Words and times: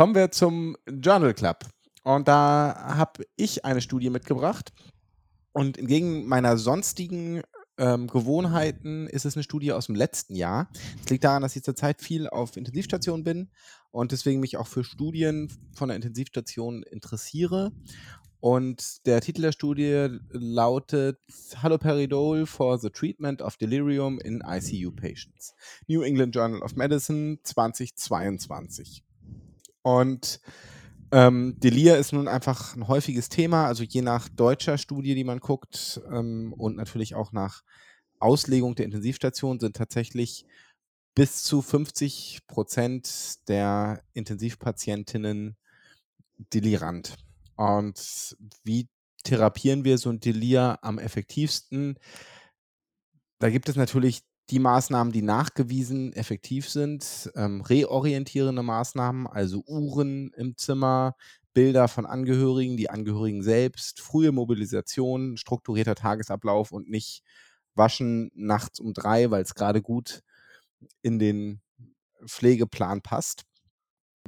Kommen 0.00 0.14
wir 0.14 0.30
zum 0.30 0.78
Journal 0.88 1.34
Club. 1.34 1.66
Und 2.04 2.26
da 2.26 2.74
habe 2.96 3.26
ich 3.36 3.66
eine 3.66 3.82
Studie 3.82 4.08
mitgebracht. 4.08 4.72
Und 5.52 5.76
entgegen 5.76 6.26
meiner 6.26 6.56
sonstigen 6.56 7.42
ähm, 7.76 8.06
Gewohnheiten 8.06 9.08
ist 9.08 9.26
es 9.26 9.36
eine 9.36 9.42
Studie 9.42 9.74
aus 9.74 9.88
dem 9.88 9.96
letzten 9.96 10.36
Jahr. 10.36 10.70
Es 11.04 11.10
liegt 11.10 11.24
daran, 11.24 11.42
dass 11.42 11.54
ich 11.54 11.64
zurzeit 11.64 12.00
viel 12.00 12.30
auf 12.30 12.56
Intensivstationen 12.56 13.24
bin 13.24 13.50
und 13.90 14.12
deswegen 14.12 14.40
mich 14.40 14.56
auch 14.56 14.68
für 14.68 14.84
Studien 14.84 15.52
von 15.74 15.90
der 15.90 15.96
Intensivstation 15.96 16.82
interessiere. 16.82 17.70
Und 18.40 19.04
der 19.04 19.20
Titel 19.20 19.42
der 19.42 19.52
Studie 19.52 20.18
lautet 20.30 21.18
Haloperidol 21.62 22.46
for 22.46 22.78
the 22.78 22.88
Treatment 22.88 23.42
of 23.42 23.58
Delirium 23.58 24.18
in 24.18 24.42
ICU 24.46 24.92
Patients. 24.92 25.54
New 25.88 26.00
England 26.00 26.34
Journal 26.34 26.62
of 26.62 26.74
Medicine 26.74 27.36
2022. 27.42 29.04
Und 29.82 30.40
ähm, 31.12 31.58
Delir 31.58 31.96
ist 31.98 32.12
nun 32.12 32.28
einfach 32.28 32.76
ein 32.76 32.86
häufiges 32.86 33.28
Thema, 33.28 33.66
also 33.66 33.82
je 33.82 34.02
nach 34.02 34.28
deutscher 34.28 34.78
Studie, 34.78 35.14
die 35.14 35.24
man 35.24 35.40
guckt 35.40 36.00
ähm, 36.10 36.52
und 36.52 36.76
natürlich 36.76 37.14
auch 37.14 37.32
nach 37.32 37.62
Auslegung 38.20 38.74
der 38.74 38.84
Intensivstation 38.84 39.58
sind 39.58 39.76
tatsächlich 39.76 40.44
bis 41.14 41.42
zu 41.42 41.62
50 41.62 42.46
Prozent 42.46 43.48
der 43.48 44.02
Intensivpatientinnen 44.12 45.56
delirant. 46.52 47.16
Und 47.56 48.36
wie 48.62 48.88
therapieren 49.24 49.84
wir 49.84 49.98
so 49.98 50.10
ein 50.10 50.20
Delir 50.20 50.78
am 50.82 50.98
effektivsten? 50.98 51.98
Da 53.38 53.50
gibt 53.50 53.68
es 53.68 53.76
natürlich 53.76 54.22
die 54.50 54.58
Maßnahmen, 54.58 55.12
die 55.12 55.22
nachgewiesen 55.22 56.12
effektiv 56.12 56.68
sind, 56.68 57.30
ähm, 57.36 57.60
reorientierende 57.60 58.62
Maßnahmen, 58.62 59.26
also 59.26 59.62
Uhren 59.66 60.32
im 60.36 60.56
Zimmer, 60.56 61.14
Bilder 61.52 61.88
von 61.88 62.06
Angehörigen, 62.06 62.76
die 62.76 62.90
Angehörigen 62.90 63.42
selbst, 63.42 64.00
frühe 64.00 64.32
Mobilisation, 64.32 65.36
strukturierter 65.36 65.94
Tagesablauf 65.94 66.72
und 66.72 66.88
nicht 66.88 67.22
waschen 67.74 68.30
nachts 68.34 68.80
um 68.80 68.92
drei, 68.92 69.30
weil 69.30 69.42
es 69.42 69.54
gerade 69.54 69.82
gut 69.82 70.22
in 71.02 71.18
den 71.18 71.60
Pflegeplan 72.26 73.02
passt. 73.02 73.44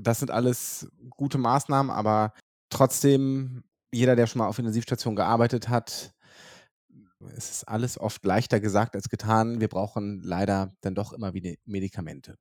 Das 0.00 0.20
sind 0.20 0.30
alles 0.30 0.88
gute 1.10 1.38
Maßnahmen, 1.38 1.90
aber 1.90 2.32
trotzdem, 2.70 3.64
jeder, 3.92 4.16
der 4.16 4.26
schon 4.26 4.38
mal 4.38 4.48
auf 4.48 4.58
Intensivstation 4.58 5.16
gearbeitet 5.16 5.68
hat, 5.68 6.14
es 7.36 7.50
ist 7.50 7.64
alles 7.64 7.98
oft 7.98 8.24
leichter 8.24 8.60
gesagt 8.60 8.94
als 8.94 9.08
getan. 9.08 9.60
Wir 9.60 9.68
brauchen 9.68 10.20
leider 10.22 10.74
dann 10.80 10.94
doch 10.94 11.12
immer 11.12 11.34
wieder 11.34 11.52
Medikamente. 11.64 12.36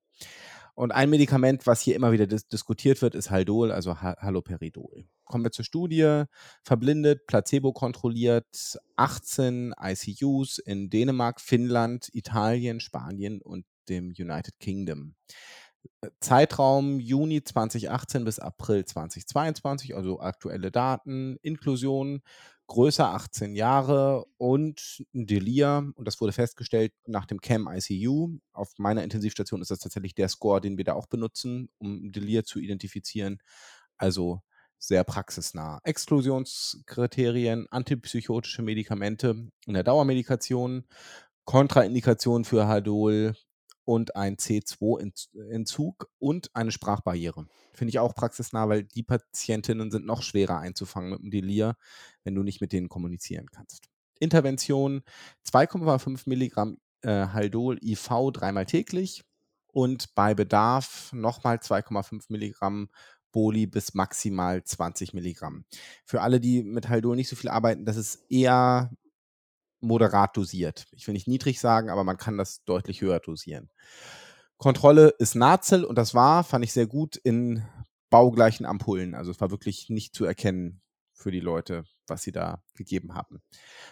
Und 0.74 0.92
ein 0.92 1.10
Medikament, 1.10 1.68
was 1.68 1.82
hier 1.82 1.96
immer 1.96 2.12
wieder 2.12 2.28
dis 2.28 2.48
diskutiert 2.48 3.02
wird, 3.02 3.14
ist 3.14 3.30
Haldol, 3.30 3.72
also 3.72 4.02
ha 4.02 4.16
Haloperidol. 4.20 5.06
Kommen 5.26 5.44
wir 5.44 5.52
zur 5.52 5.66
Studie. 5.66 6.24
Verblindet, 6.64 7.28
placebo-kontrolliert, 7.28 8.80
18 8.96 9.74
ICUs 9.80 10.60
in 10.60 10.90
Dänemark, 10.90 11.42
Finnland, 11.42 12.10
Italien, 12.14 12.80
Spanien 12.80 13.42
und 13.42 13.66
dem 13.90 14.14
United 14.18 14.60
Kingdom. 14.60 15.16
Zeitraum 16.20 17.00
Juni 17.00 17.44
2018 17.44 18.24
bis 18.24 18.40
April 18.40 18.86
2022, 18.86 19.96
also 19.96 20.20
aktuelle 20.20 20.72
Daten, 20.72 21.38
Inklusion, 21.42 22.22
größer 22.72 23.06
18 23.06 23.54
Jahre 23.54 24.24
und 24.38 25.04
ein 25.14 25.28
Delir. 25.28 25.92
Und 25.94 26.08
das 26.08 26.22
wurde 26.22 26.32
festgestellt 26.32 26.94
nach 27.06 27.26
dem 27.26 27.42
CAM 27.42 27.68
ICU. 27.70 28.38
Auf 28.54 28.72
meiner 28.78 29.04
Intensivstation 29.04 29.62
ist 29.62 29.72
das 29.72 29.80
tatsächlich 29.80 30.16
der 30.16 30.30
Score, 30.30 30.62
den 30.62 30.78
wir 30.78 30.86
da 30.86 30.94
auch 30.94 31.08
benutzen, 31.08 31.68
um 31.80 32.14
Delir 32.14 32.46
zu 32.46 32.60
identifizieren. 32.60 33.40
Also 33.98 34.40
sehr 34.78 35.04
praxisnah. 35.04 35.80
Exklusionskriterien, 35.84 37.68
antipsychotische 37.72 38.62
Medikamente 38.62 39.50
in 39.66 39.74
der 39.74 39.84
Dauermedikation, 39.84 40.86
Kontraindikation 41.44 42.46
für 42.46 42.68
Hadol, 42.68 43.36
und 43.86 44.16
ein 44.16 44.38
C2-Entzug 44.38 46.10
und 46.20 46.56
eine 46.56 46.72
Sprachbarriere. 46.72 47.48
Finde 47.74 47.90
ich 47.90 48.00
auch 48.00 48.16
praxisnah, 48.16 48.70
weil 48.70 48.84
die 48.84 49.04
Patientinnen 49.04 49.92
sind 49.92 50.06
noch 50.06 50.24
schwerer 50.24 50.60
einzufangen 50.60 51.12
mit 51.12 51.22
dem 51.22 51.32
Delir, 51.32 51.76
wenn 52.24 52.36
du 52.36 52.44
nicht 52.44 52.62
mit 52.62 52.74
denen 52.74 52.90
kommunizieren 52.90 53.48
kannst. 53.52 53.90
Intervention 54.20 55.04
2,5 55.48 56.24
Milligramm 56.26 56.78
äh, 57.02 57.28
Haldol 57.28 57.80
IV 57.84 58.32
dreimal 58.32 58.66
täglich 58.66 59.24
und 59.68 60.14
bei 60.16 60.34
Bedarf 60.34 61.12
nochmal 61.14 61.58
2,5 61.58 62.26
Milligramm 62.30 62.90
Boli 63.32 63.66
bis 63.66 63.94
maximal 63.94 64.64
20 64.64 65.14
Milligramm. 65.14 65.66
Für 66.06 66.22
alle, 66.22 66.40
die 66.40 66.64
mit 66.64 66.90
Haldol 66.90 67.16
nicht 67.16 67.30
so 67.30 67.36
viel 67.36 67.50
arbeiten, 67.50 67.86
das 67.86 67.98
ist 67.98 68.26
eher 68.30 68.92
moderat 69.82 70.38
dosiert. 70.38 70.88
Ich 70.92 71.08
will 71.08 71.14
nicht 71.14 71.28
niedrig 71.28 71.60
sagen, 71.60 71.90
aber 71.90 72.04
man 72.04 72.18
kann 72.18 72.38
das 72.38 72.64
deutlich 72.64 73.02
höher 73.02 73.20
dosieren. 73.20 73.70
Kontrolle 74.58 75.10
ist 75.18 75.36
Nazel 75.36 75.84
und 75.84 75.98
das 75.98 76.14
war, 76.14 76.44
fand 76.44 76.64
ich 76.64 76.72
sehr 76.72 76.88
gut, 76.88 77.16
in 77.16 77.64
baugleichen 78.10 78.66
Ampullen. 78.66 79.16
Also 79.16 79.32
es 79.32 79.42
war 79.42 79.50
wirklich 79.50 79.90
nicht 79.90 80.14
zu 80.14 80.26
erkennen 80.26 80.82
für 81.14 81.32
die 81.32 81.40
Leute, 81.40 81.86
was 82.08 82.22
sie 82.24 82.32
da 82.32 82.62
gegeben 82.76 83.16
haben. 83.16 83.42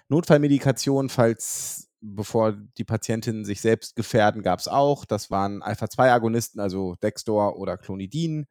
Notfallmedikation, 0.09 1.09
falls 1.09 1.89
bevor 2.01 2.53
die 2.77 2.83
Patientinnen 2.83 3.45
sich 3.45 3.61
selbst 3.61 3.95
gefährden, 3.95 4.41
gab 4.41 4.59
es 4.59 4.67
auch. 4.67 5.05
Das 5.05 5.31
waren 5.31 5.61
Alpha-2-Agonisten, 5.61 6.59
also 6.59 6.95
Dextor 7.01 7.57
oder 7.57 7.77
Clonidin, 7.77 8.45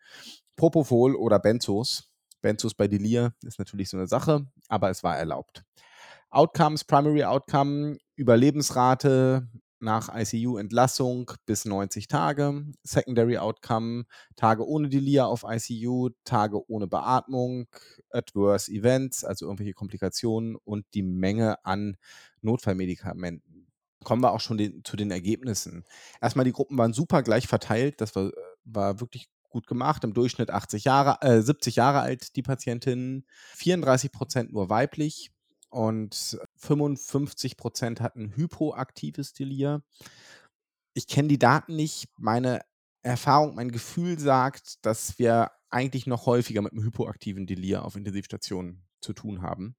Propofol 0.57 1.15
oder 1.15 1.39
Benzos. 1.39 2.11
Benzos 2.41 2.75
bei 2.75 2.89
Delir 2.89 3.35
ist 3.43 3.59
natürlich 3.59 3.91
so 3.91 3.97
eine 3.97 4.07
Sache, 4.07 4.47
aber 4.69 4.91
es 4.91 5.03
war 5.03 5.17
erlaubt. 5.17 5.65
Outcomes, 6.31 6.85
Primary 6.85 7.25
Outcome, 7.25 7.99
Überlebensrate 8.17 9.49
nach 9.81 10.09
ICU-Entlassung 10.13 11.31
bis 11.47 11.65
90 11.65 12.09
Tage, 12.09 12.65
Secondary 12.83 13.39
Outcome, 13.39 14.05
Tage 14.37 14.67
ohne 14.67 14.89
Delir 14.89 15.27
auf 15.27 15.45
ICU, 15.49 16.11
Tage 16.25 16.69
ohne 16.69 16.87
Beatmung, 16.87 17.67
Adverse 18.11 18.71
Events, 18.73 19.25
also 19.25 19.47
irgendwelche 19.47 19.75
Komplikationen 19.75 20.57
und 20.57 20.85
die 20.95 21.03
Menge 21.03 21.65
an 21.65 21.97
Notfallmedikamenten. 22.43 23.69
Kommen 24.05 24.23
wir 24.23 24.33
auch 24.33 24.41
schon 24.41 24.59
den, 24.59 24.85
zu 24.85 24.97
den 24.97 25.11
Ergebnissen. 25.11 25.85
Erstmal, 26.21 26.45
die 26.45 26.53
Gruppen 26.53 26.79
waren 26.79 26.93
super 26.93 27.23
gleich 27.23 27.47
verteilt, 27.47 28.01
das 28.01 28.15
war, 28.17 28.31
war 28.65 29.01
wirklich 29.01 29.29
gut 29.49 29.67
gemacht. 29.67 30.05
Im 30.05 30.15
Durchschnitt 30.15 30.51
80 30.51 30.85
Jahre, 30.85 31.19
äh, 31.23 31.41
70 31.41 31.77
Jahre 31.77 32.01
alt 32.01 32.37
die 32.37 32.43
Patientinnen, 32.43 33.25
34 33.55 34.13
Prozent 34.13 34.53
nur 34.53 34.69
weiblich, 34.71 35.31
und 35.71 36.39
55 36.57 37.57
Prozent 37.57 38.01
hatten 38.01 38.35
hypoaktives 38.37 39.33
Delir. 39.33 39.83
Ich 40.95 41.07
kenne 41.07 41.29
die 41.29 41.39
Daten 41.39 41.77
nicht. 41.77 42.09
Meine 42.19 42.61
Erfahrung, 43.03 43.55
mein 43.55 43.71
Gefühl 43.71 44.19
sagt, 44.19 44.85
dass 44.85 45.19
wir 45.19 45.51
eigentlich 45.71 46.07
noch 46.07 46.27
häufiger 46.27 46.63
mit 46.63 46.73
einem 46.73 46.83
hypoaktiven 46.83 47.47
Delir 47.47 47.85
auf 47.85 47.97
Intensivstationen 47.97 48.87
zu 49.01 49.13
tun 49.13 49.43
haben. 49.43 49.77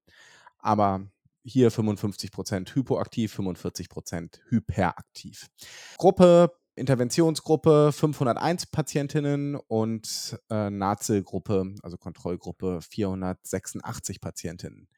Aber 0.58 1.10
hier 1.42 1.70
55 1.70 2.30
Prozent 2.30 2.74
hypoaktiv, 2.74 3.32
45 3.32 3.88
Prozent 3.88 4.40
hyperaktiv. 4.48 5.48
Gruppe, 5.96 6.52
Interventionsgruppe 6.76 7.92
501 7.92 8.66
Patientinnen 8.66 9.56
und 9.56 10.38
äh, 10.50 10.70
Nazelgruppe, 10.70 11.74
also 11.82 11.96
Kontrollgruppe 11.96 12.80
486 12.82 14.20
Patientinnen. 14.20 14.88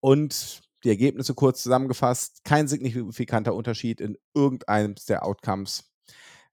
Und 0.00 0.62
die 0.84 0.90
Ergebnisse 0.90 1.34
kurz 1.34 1.62
zusammengefasst, 1.62 2.44
kein 2.44 2.68
signifikanter 2.68 3.54
Unterschied 3.54 4.00
in 4.00 4.16
irgendeinem 4.34 4.94
der 5.08 5.24
Outcomes. 5.24 5.90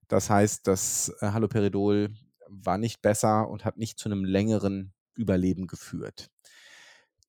Das 0.08 0.30
heißt, 0.30 0.68
das 0.68 1.14
äh, 1.20 1.28
Haloperidol 1.28 2.10
war 2.48 2.78
nicht 2.78 3.02
besser 3.02 3.50
und 3.50 3.66
hat 3.66 3.78
nicht 3.78 4.00
zu 4.00 4.10
einem 4.10 4.24
längeren 4.24 4.94
Überleben 5.16 5.68
geführt. 5.68 6.30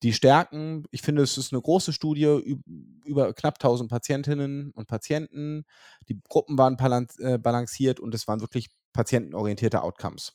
Die 0.02 0.12
Stärken, 0.12 0.84
ich 0.90 1.00
finde, 1.00 1.22
es 1.22 1.38
ist 1.38 1.52
eine 1.52 1.62
große 1.62 1.92
Studie 1.92 2.60
über 3.04 3.32
knapp 3.32 3.54
1000 3.54 3.90
Patientinnen 3.90 4.70
und 4.72 4.88
Patienten. 4.88 5.64
Die 6.08 6.20
Gruppen 6.28 6.58
waren 6.58 6.76
äh, 7.18 7.38
balanciert 7.38 7.98
und 7.98 8.14
es 8.14 8.28
waren 8.28 8.40
wirklich 8.40 8.68
patientenorientierte 8.92 9.82
Outcomes. 9.82 10.34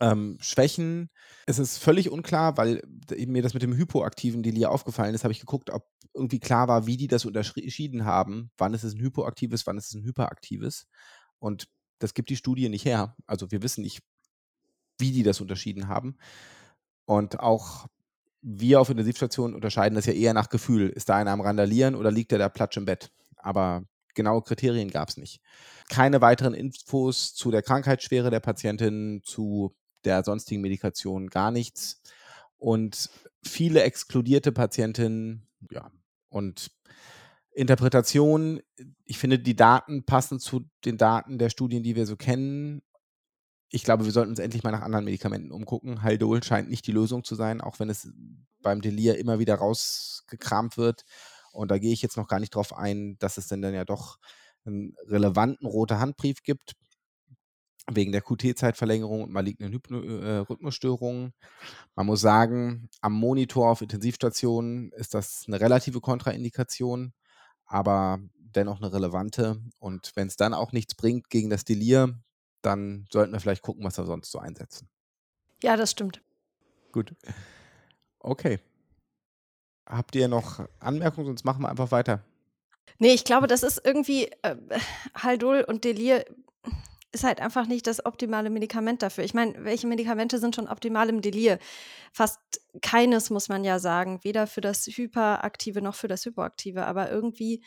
Ähm, 0.00 0.38
Schwächen 0.40 1.10
es 1.48 1.58
ist 1.58 1.78
völlig 1.78 2.10
unklar, 2.10 2.58
weil 2.58 2.82
mir 3.26 3.42
das 3.42 3.54
mit 3.54 3.62
dem 3.62 3.74
hypoaktiven 3.74 4.42
Delir 4.42 4.70
aufgefallen 4.70 5.14
ist, 5.14 5.24
habe 5.24 5.32
ich 5.32 5.40
geguckt, 5.40 5.70
ob 5.70 5.88
irgendwie 6.12 6.40
klar 6.40 6.68
war, 6.68 6.86
wie 6.86 6.98
die 6.98 7.06
das 7.06 7.24
unterschieden 7.24 8.04
haben. 8.04 8.50
Wann 8.58 8.74
ist 8.74 8.84
es 8.84 8.92
ein 8.92 9.00
hypoaktives, 9.00 9.66
wann 9.66 9.78
ist 9.78 9.86
es 9.86 9.94
ein 9.94 10.04
hyperaktives. 10.04 10.86
Und 11.38 11.68
das 12.00 12.12
gibt 12.12 12.28
die 12.28 12.36
Studie 12.36 12.68
nicht 12.68 12.84
her. 12.84 13.16
Also 13.26 13.50
wir 13.50 13.62
wissen 13.62 13.80
nicht, 13.80 14.02
wie 14.98 15.10
die 15.10 15.22
das 15.22 15.40
unterschieden 15.40 15.88
haben. 15.88 16.18
Und 17.06 17.40
auch 17.40 17.86
wir 18.42 18.82
auf 18.82 18.90
Intensivstationen 18.90 19.54
unterscheiden 19.54 19.94
das 19.94 20.04
ja 20.04 20.12
eher 20.12 20.34
nach 20.34 20.50
Gefühl. 20.50 20.90
Ist 20.90 21.08
da 21.08 21.16
einer 21.16 21.30
am 21.30 21.40
Randalieren 21.40 21.94
oder 21.94 22.10
liegt 22.10 22.30
der 22.30 22.38
da 22.38 22.50
platsch 22.50 22.76
im 22.76 22.84
Bett? 22.84 23.10
Aber 23.36 23.84
genaue 24.14 24.42
Kriterien 24.42 24.90
gab 24.90 25.08
es 25.08 25.16
nicht. 25.16 25.40
Keine 25.88 26.20
weiteren 26.20 26.54
Infos 26.54 27.34
zu 27.34 27.50
der 27.50 27.62
Krankheitsschwere 27.62 28.30
der 28.30 28.40
Patientin, 28.40 29.22
zu 29.24 29.74
der 30.04 30.24
sonstigen 30.24 30.60
Medikation 30.60 31.28
gar 31.28 31.50
nichts. 31.50 32.02
Und 32.58 33.10
viele 33.44 33.82
exkludierte 33.82 34.52
Patientinnen, 34.52 35.46
ja, 35.70 35.90
und 36.28 36.70
Interpretation, 37.52 38.60
ich 39.04 39.18
finde, 39.18 39.38
die 39.38 39.56
Daten 39.56 40.04
passen 40.04 40.38
zu 40.38 40.68
den 40.84 40.96
Daten 40.96 41.38
der 41.38 41.50
Studien, 41.50 41.82
die 41.82 41.96
wir 41.96 42.06
so 42.06 42.16
kennen. 42.16 42.82
Ich 43.70 43.82
glaube, 43.82 44.04
wir 44.04 44.12
sollten 44.12 44.30
uns 44.30 44.38
endlich 44.38 44.62
mal 44.62 44.70
nach 44.70 44.82
anderen 44.82 45.04
Medikamenten 45.04 45.50
umgucken. 45.50 46.02
Haldol 46.02 46.42
scheint 46.42 46.70
nicht 46.70 46.86
die 46.86 46.92
Lösung 46.92 47.24
zu 47.24 47.34
sein, 47.34 47.60
auch 47.60 47.80
wenn 47.80 47.90
es 47.90 48.08
beim 48.62 48.80
Delir 48.80 49.18
immer 49.18 49.38
wieder 49.38 49.56
rausgekramt 49.56 50.76
wird. 50.78 51.04
Und 51.52 51.70
da 51.70 51.78
gehe 51.78 51.92
ich 51.92 52.02
jetzt 52.02 52.16
noch 52.16 52.28
gar 52.28 52.40
nicht 52.40 52.54
drauf 52.54 52.76
ein, 52.76 53.16
dass 53.18 53.38
es 53.38 53.48
denn 53.48 53.62
dann 53.62 53.74
ja 53.74 53.84
doch 53.84 54.18
einen 54.64 54.94
relevanten 55.06 55.66
rote 55.66 55.98
Handbrief 55.98 56.42
gibt, 56.42 56.74
wegen 57.90 58.12
der 58.12 58.20
QT-Zeitverlängerung 58.20 59.22
und 59.22 59.32
malignen 59.32 59.72
Hypno 59.72 60.02
äh, 60.02 60.38
Rhythmusstörungen. 60.38 61.32
Man 61.94 62.06
muss 62.06 62.20
sagen, 62.20 62.90
am 63.00 63.14
Monitor 63.14 63.70
auf 63.70 63.80
Intensivstationen 63.80 64.92
ist 64.92 65.14
das 65.14 65.44
eine 65.46 65.60
relative 65.60 66.00
Kontraindikation 66.00 67.14
aber 67.68 68.18
dennoch 68.34 68.80
eine 68.80 68.92
relevante. 68.92 69.62
Und 69.78 70.12
wenn 70.16 70.26
es 70.26 70.36
dann 70.36 70.54
auch 70.54 70.72
nichts 70.72 70.94
bringt 70.94 71.30
gegen 71.30 71.50
das 71.50 71.64
Delir, 71.64 72.18
dann 72.62 73.06
sollten 73.12 73.32
wir 73.32 73.40
vielleicht 73.40 73.62
gucken, 73.62 73.84
was 73.84 73.98
wir 73.98 74.06
sonst 74.06 74.32
so 74.32 74.38
einsetzen. 74.38 74.88
Ja, 75.62 75.76
das 75.76 75.92
stimmt. 75.92 76.22
Gut. 76.92 77.14
Okay. 78.18 78.58
Habt 79.88 80.14
ihr 80.14 80.28
noch 80.28 80.60
Anmerkungen? 80.80 81.26
Sonst 81.26 81.44
machen 81.44 81.62
wir 81.62 81.68
einfach 81.68 81.90
weiter. 81.90 82.22
Nee, 82.98 83.14
ich 83.14 83.24
glaube, 83.24 83.46
das 83.46 83.62
ist 83.62 83.80
irgendwie 83.84 84.26
äh, 84.42 84.56
Haldol 85.14 85.64
und 85.66 85.84
Delir 85.84 86.24
ist 87.12 87.24
halt 87.24 87.40
einfach 87.40 87.66
nicht 87.66 87.86
das 87.86 88.04
optimale 88.04 88.50
Medikament 88.50 89.02
dafür. 89.02 89.24
Ich 89.24 89.32
meine, 89.32 89.64
welche 89.64 89.86
Medikamente 89.86 90.38
sind 90.38 90.54
schon 90.54 90.68
optimal 90.68 91.08
im 91.08 91.22
Delir? 91.22 91.58
Fast 92.12 92.38
keines, 92.82 93.30
muss 93.30 93.48
man 93.48 93.64
ja 93.64 93.78
sagen. 93.78 94.20
Weder 94.24 94.46
für 94.46 94.60
das 94.60 94.86
Hyperaktive 94.86 95.80
noch 95.80 95.94
für 95.94 96.08
das 96.08 96.26
Hypoaktive. 96.26 96.84
Aber 96.86 97.10
irgendwie, 97.10 97.64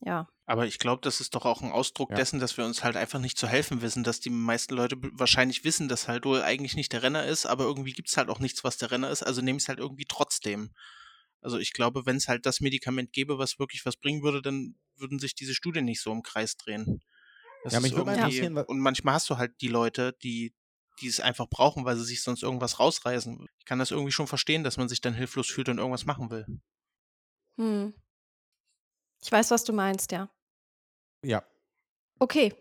ja. 0.00 0.28
Aber 0.46 0.66
ich 0.66 0.78
glaube, 0.78 1.00
das 1.00 1.20
ist 1.20 1.34
doch 1.34 1.46
auch 1.46 1.62
ein 1.62 1.72
Ausdruck 1.72 2.10
ja. 2.10 2.16
dessen, 2.16 2.38
dass 2.38 2.58
wir 2.58 2.66
uns 2.66 2.84
halt 2.84 2.96
einfach 2.96 3.18
nicht 3.18 3.38
zu 3.38 3.48
helfen 3.48 3.80
wissen, 3.80 4.04
dass 4.04 4.20
die 4.20 4.30
meisten 4.30 4.74
Leute 4.74 4.96
wahrscheinlich 5.12 5.64
wissen, 5.64 5.88
dass 5.88 6.06
Haldol 6.06 6.42
eigentlich 6.42 6.76
nicht 6.76 6.92
der 6.92 7.02
Renner 7.02 7.24
ist, 7.24 7.46
aber 7.46 7.64
irgendwie 7.64 7.92
gibt 7.92 8.10
es 8.10 8.16
halt 8.18 8.28
auch 8.28 8.40
nichts, 8.40 8.62
was 8.62 8.76
der 8.76 8.90
Renner 8.90 9.10
ist, 9.10 9.22
also 9.22 9.40
nehmen 9.40 9.58
es 9.58 9.68
halt 9.68 9.78
irgendwie 9.78 10.04
trotzdem. 10.06 10.70
Also 11.40 11.58
ich 11.58 11.72
glaube, 11.72 12.04
wenn 12.04 12.16
es 12.16 12.28
halt 12.28 12.44
das 12.44 12.60
Medikament 12.60 13.12
gäbe, 13.12 13.38
was 13.38 13.58
wirklich 13.58 13.86
was 13.86 13.96
bringen 13.96 14.22
würde, 14.22 14.42
dann 14.42 14.76
würden 14.96 15.18
sich 15.18 15.34
diese 15.34 15.54
Studien 15.54 15.86
nicht 15.86 16.00
so 16.00 16.12
im 16.12 16.22
Kreis 16.22 16.56
drehen. 16.56 17.02
Das 17.64 17.72
ja, 17.72 17.80
mich 17.80 17.92
würde 17.92 18.04
mal 18.04 18.16
interessieren. 18.16 18.56
Und 18.56 18.80
manchmal 18.80 19.14
hast 19.14 19.30
du 19.30 19.38
halt 19.38 19.58
die 19.62 19.68
Leute, 19.68 20.14
die, 20.22 20.54
die 21.00 21.08
es 21.08 21.20
einfach 21.20 21.48
brauchen, 21.48 21.86
weil 21.86 21.96
sie 21.96 22.04
sich 22.04 22.22
sonst 22.22 22.42
irgendwas 22.42 22.78
rausreißen. 22.78 23.46
Ich 23.58 23.64
kann 23.64 23.78
das 23.78 23.90
irgendwie 23.90 24.12
schon 24.12 24.26
verstehen, 24.26 24.64
dass 24.64 24.76
man 24.76 24.88
sich 24.88 25.00
dann 25.00 25.14
hilflos 25.14 25.48
fühlt 25.48 25.70
und 25.70 25.78
irgendwas 25.78 26.04
machen 26.04 26.30
will. 26.30 26.46
Hm. 27.56 27.94
Ich 29.22 29.32
weiß, 29.32 29.50
was 29.50 29.64
du 29.64 29.72
meinst, 29.72 30.12
ja. 30.12 30.30
Ja. 31.24 31.42
Okay. 32.18 32.54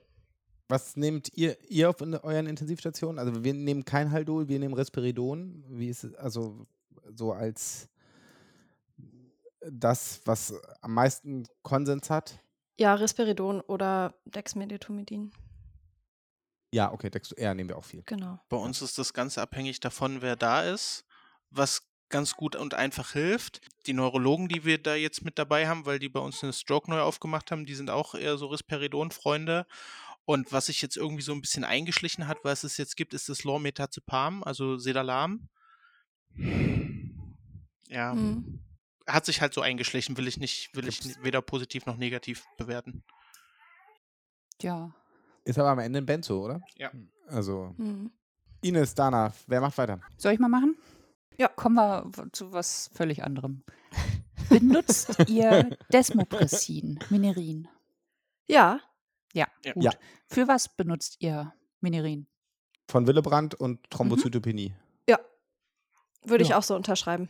Was 0.70 0.96
nehmt 0.96 1.30
ihr, 1.36 1.58
ihr 1.70 1.90
auf 1.90 2.02
in 2.02 2.16
euren 2.16 2.48
Intensivstationen? 2.48 3.20
Also 3.20 3.44
wir 3.44 3.54
nehmen 3.54 3.86
kein 3.86 4.12
Haldol, 4.12 4.48
wir 4.48 4.60
nehmen 4.60 4.74
Risperidon. 4.74 5.64
Wie 5.68 5.90
ist 5.90 6.04
es, 6.04 6.16
also 6.16 6.66
so 7.14 7.34
als 7.34 7.90
das, 9.70 10.22
was 10.26 10.54
am 10.82 10.94
meisten 10.94 11.46
Konsens 11.62 12.10
hat? 12.10 12.40
Ja, 12.80 12.96
Risperidon 12.96 13.62
oder 13.62 14.16
Dexmedetomidin. 14.26 15.32
Ja, 16.74 16.92
okay, 16.92 17.12
Dex 17.12 17.34
ja, 17.38 17.54
nehmen 17.54 17.70
wir 17.70 17.78
auch 17.78 17.84
viel. 17.84 18.02
Genau. 18.06 18.40
Bei 18.50 18.58
uns 18.58 18.82
ist 18.82 18.98
das 18.98 19.14
Ganze 19.14 19.42
abhängig 19.42 19.80
davon, 19.80 20.24
wer 20.24 20.36
da 20.36 20.64
ist. 20.64 21.06
Was 21.52 21.93
ganz 22.14 22.36
gut 22.36 22.56
und 22.56 22.74
einfach 22.74 23.12
hilft. 23.12 23.60
Die 23.88 23.94
Neurologen, 23.94 24.48
die 24.48 24.64
wir 24.64 24.82
da 24.82 24.96
jetzt 24.96 25.26
mit 25.26 25.38
dabei 25.38 25.68
haben, 25.68 25.86
weil 25.86 26.00
die 26.00 26.08
bei 26.08 26.22
uns 26.22 26.42
eine 26.44 26.54
Stroke 26.54 26.90
neu 26.90 27.02
aufgemacht 27.02 27.52
haben, 27.52 27.66
die 27.66 27.76
sind 27.76 27.90
auch 27.90 28.16
eher 28.16 28.38
so 28.38 28.48
Risperidon-Freunde. 28.48 29.66
Und 30.24 30.54
was 30.54 30.68
sich 30.68 30.82
jetzt 30.82 30.96
irgendwie 30.96 31.24
so 31.24 31.34
ein 31.34 31.42
bisschen 31.42 31.66
eingeschlichen 31.66 32.28
hat, 32.28 32.38
was 32.44 32.64
es 32.64 32.78
jetzt 32.78 32.96
gibt, 32.96 33.14
ist 33.14 33.28
das 33.28 33.44
Lormetazepam, 33.44 34.44
also 34.44 34.78
Sedalam. 34.78 35.50
Ja. 37.90 38.14
Mhm 38.14 38.64
hat 39.08 39.26
sich 39.26 39.42
halt 39.42 39.54
so 39.54 39.62
eingeschlichen, 39.62 40.18
will 40.18 40.28
ich 40.28 40.38
nicht, 40.38 40.74
will 40.76 40.84
Gibt's. 40.84 41.06
ich 41.06 41.24
weder 41.24 41.42
positiv 41.42 41.86
noch 41.86 41.98
negativ 41.98 42.46
bewerten. 42.58 43.04
Ja. 44.62 44.94
Ist 45.44 45.60
aber 45.60 45.70
am 45.70 45.80
Ende 45.80 46.00
ein 46.00 46.06
Benzo, 46.06 46.44
oder? 46.44 46.62
Ja. 46.78 46.92
Also. 47.28 47.74
Mhm. 47.78 48.12
Ines, 48.62 48.96
Dana, 48.96 49.34
wer 49.48 49.60
macht 49.60 49.78
weiter? 49.78 50.00
Soll 50.18 50.34
ich 50.34 50.40
mal 50.40 50.48
machen? 50.48 50.78
Ja. 51.38 51.48
Kommen 51.48 51.76
wir 51.76 52.12
zu 52.32 52.52
was 52.52 52.90
völlig 52.94 53.24
anderem. 53.24 53.64
Benutzt 54.50 55.16
ihr 55.30 55.78
Desmopressin, 55.92 57.00
Minerin? 57.10 57.68
Ja. 58.46 58.80
Ja, 59.34 59.48
gut. 59.74 59.84
Ja. 59.84 59.92
Für 60.28 60.48
was 60.48 60.70
benutzt 60.70 61.18
ihr 61.20 61.54
Minerin? 61.82 62.28
Von 62.88 63.08
Willebrand 63.08 63.56
und 63.56 63.90
Thrombozytopenie. 63.90 64.70
Mhm. 64.70 64.76
Ja. 65.10 65.20
Würde 66.24 66.44
ja. 66.44 66.50
ich 66.50 66.56
auch 66.56 66.64
so 66.64 66.76
unterschreiben. 66.76 67.30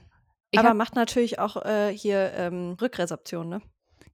Ich 0.51 0.59
Aber 0.59 0.73
macht 0.73 0.95
natürlich 0.95 1.39
auch 1.39 1.65
äh, 1.65 1.95
hier 1.95 2.33
ähm, 2.33 2.75
Rückresorption, 2.79 3.49
ne? 3.49 3.61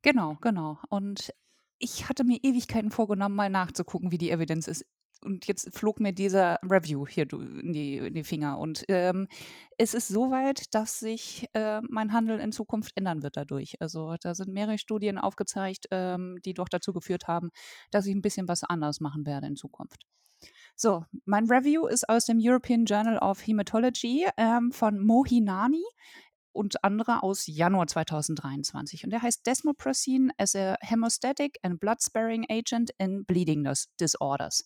Genau, 0.01 0.37
genau. 0.39 0.79
Und 0.89 1.33
ich 1.79 2.07
hatte 2.07 2.23
mir 2.23 2.39
Ewigkeiten 2.43 2.91
vorgenommen, 2.91 3.35
mal 3.35 3.49
nachzugucken, 3.49 4.11
wie 4.11 4.17
die 4.17 4.31
Evidenz 4.31 4.67
ist. 4.67 4.85
Und 5.21 5.47
jetzt 5.47 5.75
flog 5.77 5.99
mir 5.99 6.13
dieser 6.13 6.59
Review 6.63 7.05
hier 7.05 7.31
in 7.31 7.73
die, 7.73 7.97
in 7.97 8.13
die 8.13 8.23
Finger. 8.23 8.57
Und 8.57 8.85
ähm, 8.87 9.27
es 9.77 9.93
ist 9.93 10.07
soweit, 10.07 10.73
dass 10.73 10.99
sich 10.99 11.47
äh, 11.53 11.81
mein 11.89 12.13
Handel 12.13 12.39
in 12.39 12.51
Zukunft 12.51 12.91
ändern 12.95 13.21
wird 13.21 13.35
dadurch. 13.35 13.75
Also 13.81 14.15
da 14.21 14.33
sind 14.33 14.53
mehrere 14.53 14.77
Studien 14.77 15.17
aufgezeigt, 15.17 15.87
ähm, 15.91 16.37
die 16.45 16.53
doch 16.53 16.69
dazu 16.69 16.93
geführt 16.93 17.27
haben, 17.27 17.49
dass 17.91 18.05
ich 18.05 18.15
ein 18.15 18.21
bisschen 18.21 18.47
was 18.47 18.63
anders 18.63 19.01
machen 19.01 19.25
werde 19.25 19.47
in 19.47 19.55
Zukunft. 19.55 20.05
So, 20.75 21.03
mein 21.25 21.45
Review 21.47 21.87
ist 21.87 22.07
aus 22.07 22.25
dem 22.25 22.39
European 22.41 22.85
Journal 22.85 23.17
of 23.17 23.45
Hematology 23.45 24.25
ähm, 24.37 24.71
von 24.71 25.05
Mohinani 25.05 25.83
und 26.53 26.83
andere 26.83 27.23
aus 27.23 27.47
Januar 27.47 27.87
2023. 27.87 29.03
Und 29.03 29.11
der 29.11 29.21
heißt 29.21 29.45
Desmopressin 29.45 30.31
as 30.37 30.55
a 30.55 30.75
Hemostatic 30.81 31.57
and 31.63 31.79
Blood-Sparing 31.79 32.45
Agent 32.49 32.91
in 32.97 33.25
Bleeding 33.25 33.67
Disorders. 33.99 34.63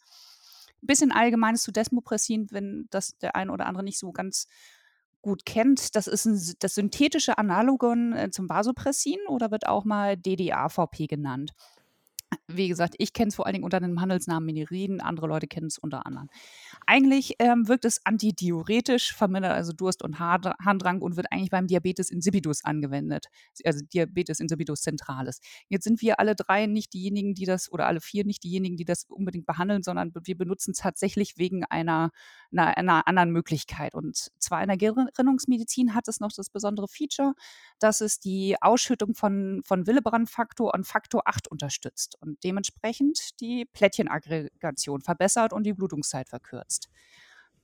Ein 0.84 0.88
bisschen 0.88 1.12
Allgemeines 1.12 1.64
zu 1.64 1.72
Desmopressin, 1.72 2.48
wenn 2.52 2.88
das 2.90 3.18
der 3.18 3.36
ein 3.36 3.50
oder 3.50 3.66
andere 3.66 3.84
nicht 3.84 3.98
so 3.98 4.12
ganz 4.12 4.48
gut 5.22 5.46
kennt. 5.46 5.96
Das 5.96 6.08
ist 6.08 6.26
ein, 6.26 6.40
das 6.60 6.76
synthetische 6.76 7.38
Analogon 7.38 8.14
äh, 8.14 8.30
zum 8.30 8.50
Vasopressin 8.50 9.20
oder 9.28 9.50
wird 9.50 9.66
auch 9.66 9.86
mal 9.86 10.18
DDAVP 10.18 11.08
genannt. 11.08 11.54
Wie 12.48 12.68
gesagt, 12.68 12.96
ich 12.98 13.14
kenne 13.14 13.30
es 13.30 13.36
vor 13.36 13.46
allen 13.46 13.54
Dingen 13.54 13.66
unter 13.66 13.80
dem 13.80 14.00
Handelsnamen 14.00 14.46
Minerin, 14.46 15.02
andere 15.02 15.28
Leute 15.28 15.48
kennen 15.48 15.68
es 15.68 15.78
unter 15.78 16.06
anderem. 16.06 16.30
Eigentlich 16.86 17.36
ähm, 17.40 17.68
wirkt 17.68 17.86
es 17.86 18.06
antidiuretisch, 18.06 19.14
vermindert 19.14 19.54
also 19.54 19.74
Durst 19.74 20.04
und 20.04 20.20
Harndrang 20.20 21.02
und 21.02 21.16
wird 21.16 21.28
eigentlich 21.32 21.50
beim 21.50 21.68
Diabetes 21.68 22.10
insipidus 22.10 22.64
angewendet, 22.64 23.28
also 23.64 23.84
Diabetes 23.94 24.40
insipidus 24.40 24.82
centralis. 24.82 25.40
Jetzt 25.70 25.84
sind 25.84 26.02
wir 26.02 26.20
alle 26.20 26.36
drei 26.36 26.66
nicht 26.66 26.94
diejenigen, 26.94 27.34
die 27.34 27.46
das, 27.46 27.72
oder 27.72 27.88
alle 27.88 28.02
vier 28.02 28.26
nicht 28.26 28.44
diejenigen, 28.44 28.78
die 28.78 28.86
das 28.86 29.06
unbedingt 29.06 29.46
behandeln, 29.46 29.84
sondern 29.84 30.12
wir 30.14 30.38
benutzen 30.38 30.72
es 30.72 30.78
tatsächlich 30.78 31.38
wegen 31.38 31.64
einer, 31.66 32.12
einer, 32.52 32.78
einer 32.78 33.08
anderen 33.08 33.32
Möglichkeit. 33.32 33.96
Und 33.96 34.32
zwar 34.40 34.62
in 34.62 34.68
der 34.68 34.78
Gerinnungsmedizin 34.78 35.94
hat 35.94 36.08
es 36.08 36.20
noch 36.20 36.32
das 36.36 36.50
besondere 36.50 36.88
Feature, 36.88 37.34
dass 37.80 38.02
es 38.02 38.20
die 38.20 38.56
Ausschüttung 38.62 39.16
von, 39.16 39.62
von 39.66 39.88
Willebrand-Faktor 39.88 40.74
und 40.74 40.86
Faktor 40.86 41.24
8 41.26 41.48
unterstützt 41.48 42.18
und 42.24 42.44
dementsprechend 42.44 43.40
die 43.40 43.66
Plättchenaggregation 43.66 45.02
verbessert 45.02 45.54
und 45.54 45.64
die 45.64 45.74
Blutungszeit 45.74 46.30
verkürzt. 46.30 46.90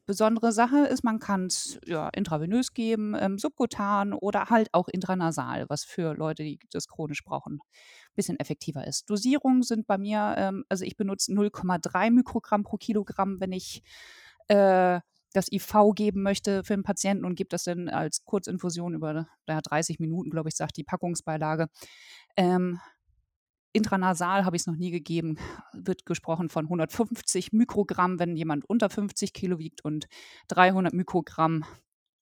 Besondere 0.09 0.51
Sache 0.51 0.87
ist, 0.87 1.03
man 1.03 1.19
kann 1.19 1.45
es 1.45 1.79
ja, 1.85 2.09
intravenös 2.09 2.73
geben, 2.73 3.15
ähm, 3.15 3.37
subkutan 3.37 4.13
oder 4.13 4.45
halt 4.45 4.69
auch 4.73 4.87
intranasal, 4.87 5.69
was 5.69 5.83
für 5.83 6.15
Leute, 6.15 6.41
die 6.41 6.57
das 6.71 6.87
chronisch 6.87 7.23
brauchen, 7.23 7.59
ein 7.61 8.15
bisschen 8.15 8.39
effektiver 8.39 8.87
ist. 8.87 9.07
Dosierungen 9.07 9.61
sind 9.61 9.85
bei 9.85 9.99
mir, 9.99 10.33
ähm, 10.35 10.65
also 10.67 10.83
ich 10.83 10.97
benutze 10.97 11.31
0,3 11.31 12.09
Mikrogramm 12.09 12.63
pro 12.63 12.77
Kilogramm, 12.77 13.39
wenn 13.39 13.51
ich 13.51 13.83
äh, 14.47 14.99
das 15.33 15.51
IV 15.51 15.93
geben 15.93 16.23
möchte 16.23 16.63
für 16.63 16.73
den 16.73 16.81
Patienten 16.81 17.23
und 17.23 17.35
gebe 17.35 17.49
das 17.49 17.65
dann 17.65 17.87
als 17.87 18.25
Kurzinfusion 18.25 18.95
über 18.95 19.27
ja, 19.47 19.61
30 19.61 19.99
Minuten, 19.99 20.31
glaube 20.31 20.49
ich, 20.49 20.55
sagt 20.55 20.77
die 20.77 20.83
Packungsbeilage. 20.83 21.67
Ähm, 22.35 22.79
Intranasal 23.71 24.45
habe 24.45 24.55
ich 24.55 24.63
es 24.63 24.67
noch 24.67 24.75
nie 24.75 24.91
gegeben. 24.91 25.37
Wird 25.73 26.05
gesprochen 26.05 26.49
von 26.49 26.65
150 26.65 27.51
Mikrogramm, 27.53 28.19
wenn 28.19 28.35
jemand 28.35 28.67
unter 28.69 28.89
50 28.89 29.33
Kilo 29.33 29.59
wiegt 29.59 29.83
und 29.85 30.07
300 30.47 30.93
Mikrogramm 30.93 31.65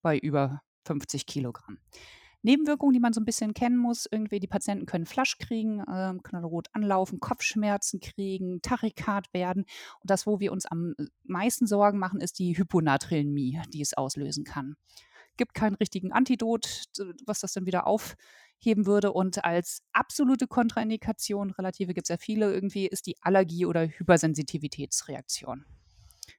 bei 0.02 0.18
über 0.18 0.62
50 0.86 1.26
Kilogramm. 1.26 1.78
Nebenwirkungen, 2.44 2.94
die 2.94 3.00
man 3.00 3.14
so 3.14 3.20
ein 3.20 3.26
bisschen 3.26 3.54
kennen 3.54 3.78
muss, 3.78 4.08
irgendwie 4.10 4.40
die 4.40 4.48
Patienten 4.48 4.86
können 4.86 5.06
Flasch 5.06 5.38
kriegen, 5.38 5.80
äh, 5.82 6.14
knallrot 6.24 6.68
anlaufen, 6.72 7.20
Kopfschmerzen 7.20 8.00
kriegen, 8.00 8.62
Tachykard 8.62 9.34
werden. 9.34 9.66
Und 10.02 10.10
das, 10.10 10.28
wo 10.28 10.40
wir 10.40 10.52
uns 10.52 10.66
am 10.66 10.94
meisten 11.24 11.68
Sorgen 11.68 11.98
machen, 11.98 12.22
ist 12.22 12.40
die 12.40 12.58
Hyponatremie, 12.58 13.60
die 13.74 13.82
es 13.82 13.96
auslösen 13.96 14.44
kann. 14.44 14.76
Gibt 15.38 15.54
keinen 15.54 15.76
richtigen 15.76 16.12
Antidot, 16.12 16.84
was 17.26 17.40
das 17.40 17.54
dann 17.54 17.66
wieder 17.66 17.88
aufheben 17.88 18.86
würde. 18.86 19.14
Und 19.14 19.44
als 19.44 19.84
absolute 19.94 20.48
Kontraindikation, 20.48 21.52
relative 21.52 21.94
gibt 21.94 22.06
es 22.06 22.10
ja 22.10 22.18
viele 22.18 22.54
irgendwie, 22.54 22.88
ist 22.88 23.06
die 23.06 23.16
Allergie- 23.22 23.66
oder 23.66 23.88
Hypersensitivitätsreaktion. 23.88 25.66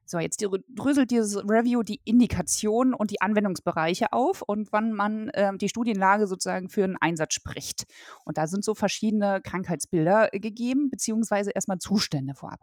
So, 0.05 0.19
jetzt 0.19 0.43
dröselt 0.75 1.11
dieses 1.11 1.37
Review 1.37 1.83
die 1.83 2.00
Indikationen 2.05 2.95
und 2.95 3.11
die 3.11 3.21
Anwendungsbereiche 3.21 4.12
auf 4.12 4.43
und 4.43 4.73
wann 4.73 4.93
man 4.93 5.28
äh, 5.31 5.57
die 5.59 5.69
Studienlage 5.69 6.26
sozusagen 6.26 6.71
für 6.71 6.85
einen 6.85 6.97
Einsatz 6.97 7.35
spricht. 7.35 7.85
Und 8.25 8.38
da 8.38 8.47
sind 8.47 8.64
so 8.64 8.75
verschiedene 8.75 9.40
Krankheitsbilder 9.43 10.33
äh, 10.33 10.40
gegeben, 10.40 10.88
beziehungsweise 10.90 11.50
erstmal 11.50 11.78
Zustände 11.78 12.35
vorab. 12.35 12.61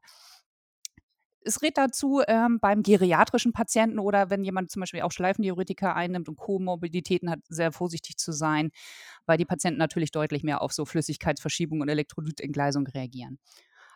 Es 1.48 1.62
rät 1.62 1.78
dazu, 1.78 2.22
ähm, 2.28 2.60
beim 2.60 2.82
geriatrischen 2.82 3.54
Patienten 3.54 4.00
oder 4.00 4.32
wenn 4.32 4.44
jemand 4.44 4.72
zum 4.72 4.80
Beispiel 4.80 5.02
auch 5.02 5.12
Schleifendiuretika 5.12 5.94
einnimmt 5.94 6.28
und 6.28 6.38
Komorbiditäten 6.38 7.30
hat, 7.30 7.40
sehr 7.50 7.72
vorsichtig 7.72 8.18
zu 8.18 8.32
sein, 8.32 8.72
weil 9.28 9.38
die 9.38 9.46
Patienten 9.46 9.78
natürlich 9.78 10.12
deutlich 10.12 10.44
mehr 10.44 10.62
auf 10.64 10.74
so 10.74 10.86
Flüssigkeitsverschiebung 10.86 11.82
und 11.82 11.90
Elektrolytentgleisung 11.90 12.88
reagieren. 12.88 13.38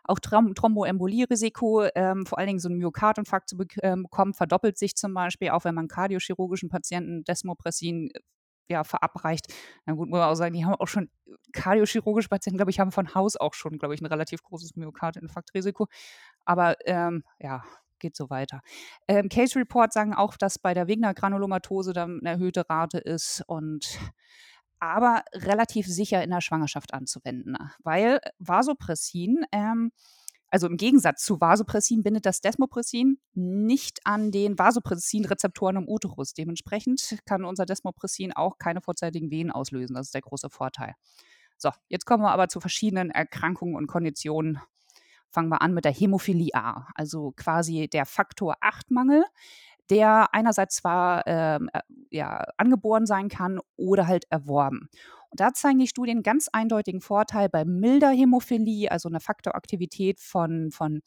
Auch 0.04 0.20
Trom 0.20 0.56
Thromboembolierisiko, 0.56 1.88
ähm, 1.96 2.26
vor 2.26 2.38
allen 2.38 2.48
Dingen 2.48 2.60
so 2.60 2.70
einen 2.70 2.78
Myokardinfarkt 2.78 3.50
zu 3.50 3.58
ähm, 3.82 4.04
bekommen, 4.04 4.34
verdoppelt 4.34 4.78
sich 4.78 4.96
zum 4.96 5.14
Beispiel, 5.14 5.50
auch 5.50 5.66
wenn 5.66 5.76
man 5.76 5.88
kardiochirurgischen 5.88 6.70
Patienten 6.70 7.24
Desmopressin 7.24 8.10
äh, 8.14 8.20
ja, 8.70 8.84
verabreicht. 8.84 9.48
Na 9.86 9.94
gut, 9.94 10.10
muss 10.10 10.20
man 10.20 10.30
auch 10.30 10.36
sagen, 10.36 10.54
die 10.54 10.66
haben 10.66 10.76
auch 10.76 10.88
schon 10.88 11.10
kardiochirurgische 11.54 12.30
Patienten, 12.30 12.58
glaube 12.58 12.72
ich, 12.72 12.80
haben 12.80 12.92
von 12.92 13.14
Haus 13.16 13.36
auch 13.36 13.54
schon, 13.54 13.78
glaube 13.78 13.96
ich, 13.96 14.02
ein 14.02 14.06
relativ 14.06 14.44
großes 14.44 14.76
Myokardinfarktrisiko. 14.76 15.88
Aber 16.46 16.76
ähm, 16.86 17.24
ja, 17.40 17.64
geht 18.00 18.16
so 18.16 18.30
weiter. 18.30 18.62
Ähm, 19.08 19.30
Case 19.30 19.60
Report 19.60 19.94
sagen 19.94 20.14
auch, 20.14 20.38
dass 20.38 20.60
bei 20.60 20.74
der 20.74 20.88
Wegner-Granulomatose 20.88 21.94
dann 21.94 22.20
eine 22.20 22.30
erhöhte 22.30 22.70
Rate 22.70 22.98
ist 22.98 23.44
und 23.48 24.00
aber 24.80 25.24
relativ 25.34 25.88
sicher 25.88 26.24
in 26.24 26.30
der 26.30 26.42
Schwangerschaft 26.42 26.94
anzuwenden, 26.94 27.58
weil 27.84 28.22
Vasopressin, 28.40 29.44
ähm, 29.52 29.92
also 30.50 30.68
im 30.68 30.78
Gegensatz 30.78 31.24
zu 31.24 31.40
Vasopressin 31.40 32.04
bindet 32.04 32.26
das 32.26 32.42
Desmopressin 32.42 33.20
nicht 33.34 34.00
an 34.06 34.32
den 34.32 34.58
Vasopressin-Rezeptoren 34.58 35.78
im 35.78 35.88
Uterus. 35.88 36.34
Dementsprechend 36.34 37.20
kann 37.26 37.46
unser 37.46 37.66
Desmopressin 37.66 38.34
auch 38.34 38.58
keine 38.58 38.82
vorzeitigen 38.82 39.30
Wehen 39.32 39.52
auslösen. 39.52 39.96
Das 39.96 40.08
ist 40.08 40.16
der 40.16 40.22
große 40.22 40.50
Vorteil. 40.50 40.96
So, 41.58 41.72
jetzt 41.88 42.06
kommen 42.06 42.24
wir 42.24 42.32
aber 42.32 42.48
zu 42.48 42.60
verschiedenen 42.60 43.12
Erkrankungen 43.12 43.76
und 43.76 43.88
Konditionen. 43.88 44.60
Fangen 45.30 45.50
wir 45.50 45.62
an 45.62 45.74
mit 45.74 45.86
der 45.86 45.94
Hämophilie 45.94 46.56
A, 46.56 46.88
also 46.96 47.34
quasi 47.36 47.88
der 47.88 48.06
Faktor 48.06 48.56
8-Mangel 48.62 49.24
der 49.90 50.34
einerseits 50.34 50.76
zwar 50.76 51.24
ähm, 51.26 51.70
äh, 51.74 51.82
ja, 52.12 52.46
angeboren 52.58 53.06
sein 53.06 53.28
kann 53.30 53.60
oder 53.76 54.08
halt 54.08 54.26
erworben. 54.30 54.90
Und 55.32 55.40
da 55.40 55.54
zeigen 55.54 55.80
die 55.80 55.88
Studien 55.88 56.24
ganz 56.24 56.48
eindeutigen 56.52 57.02
Vorteil 57.02 57.50
bei 57.50 57.66
milder 57.66 58.10
Hämophilie, 58.10 58.92
also 58.92 59.10
einer 59.10 59.20
Faktoraktivität 59.20 60.20
von, 60.20 60.72
von 60.72 61.02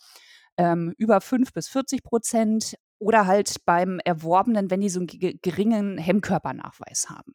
ähm, 0.57 0.95
über 0.99 1.21
5 1.21 1.52
bis 1.52 1.69
40 1.69 2.02
Prozent 2.02 2.76
oder 2.99 3.26
halt 3.26 3.64
beim 3.64 3.99
Erworbenen, 4.05 4.71
wenn 4.71 4.81
die 4.81 4.88
so 4.88 5.00
einen 5.00 5.41
geringen 5.43 5.99
Hemmkörpernachweis 5.99 7.11
haben. 7.11 7.35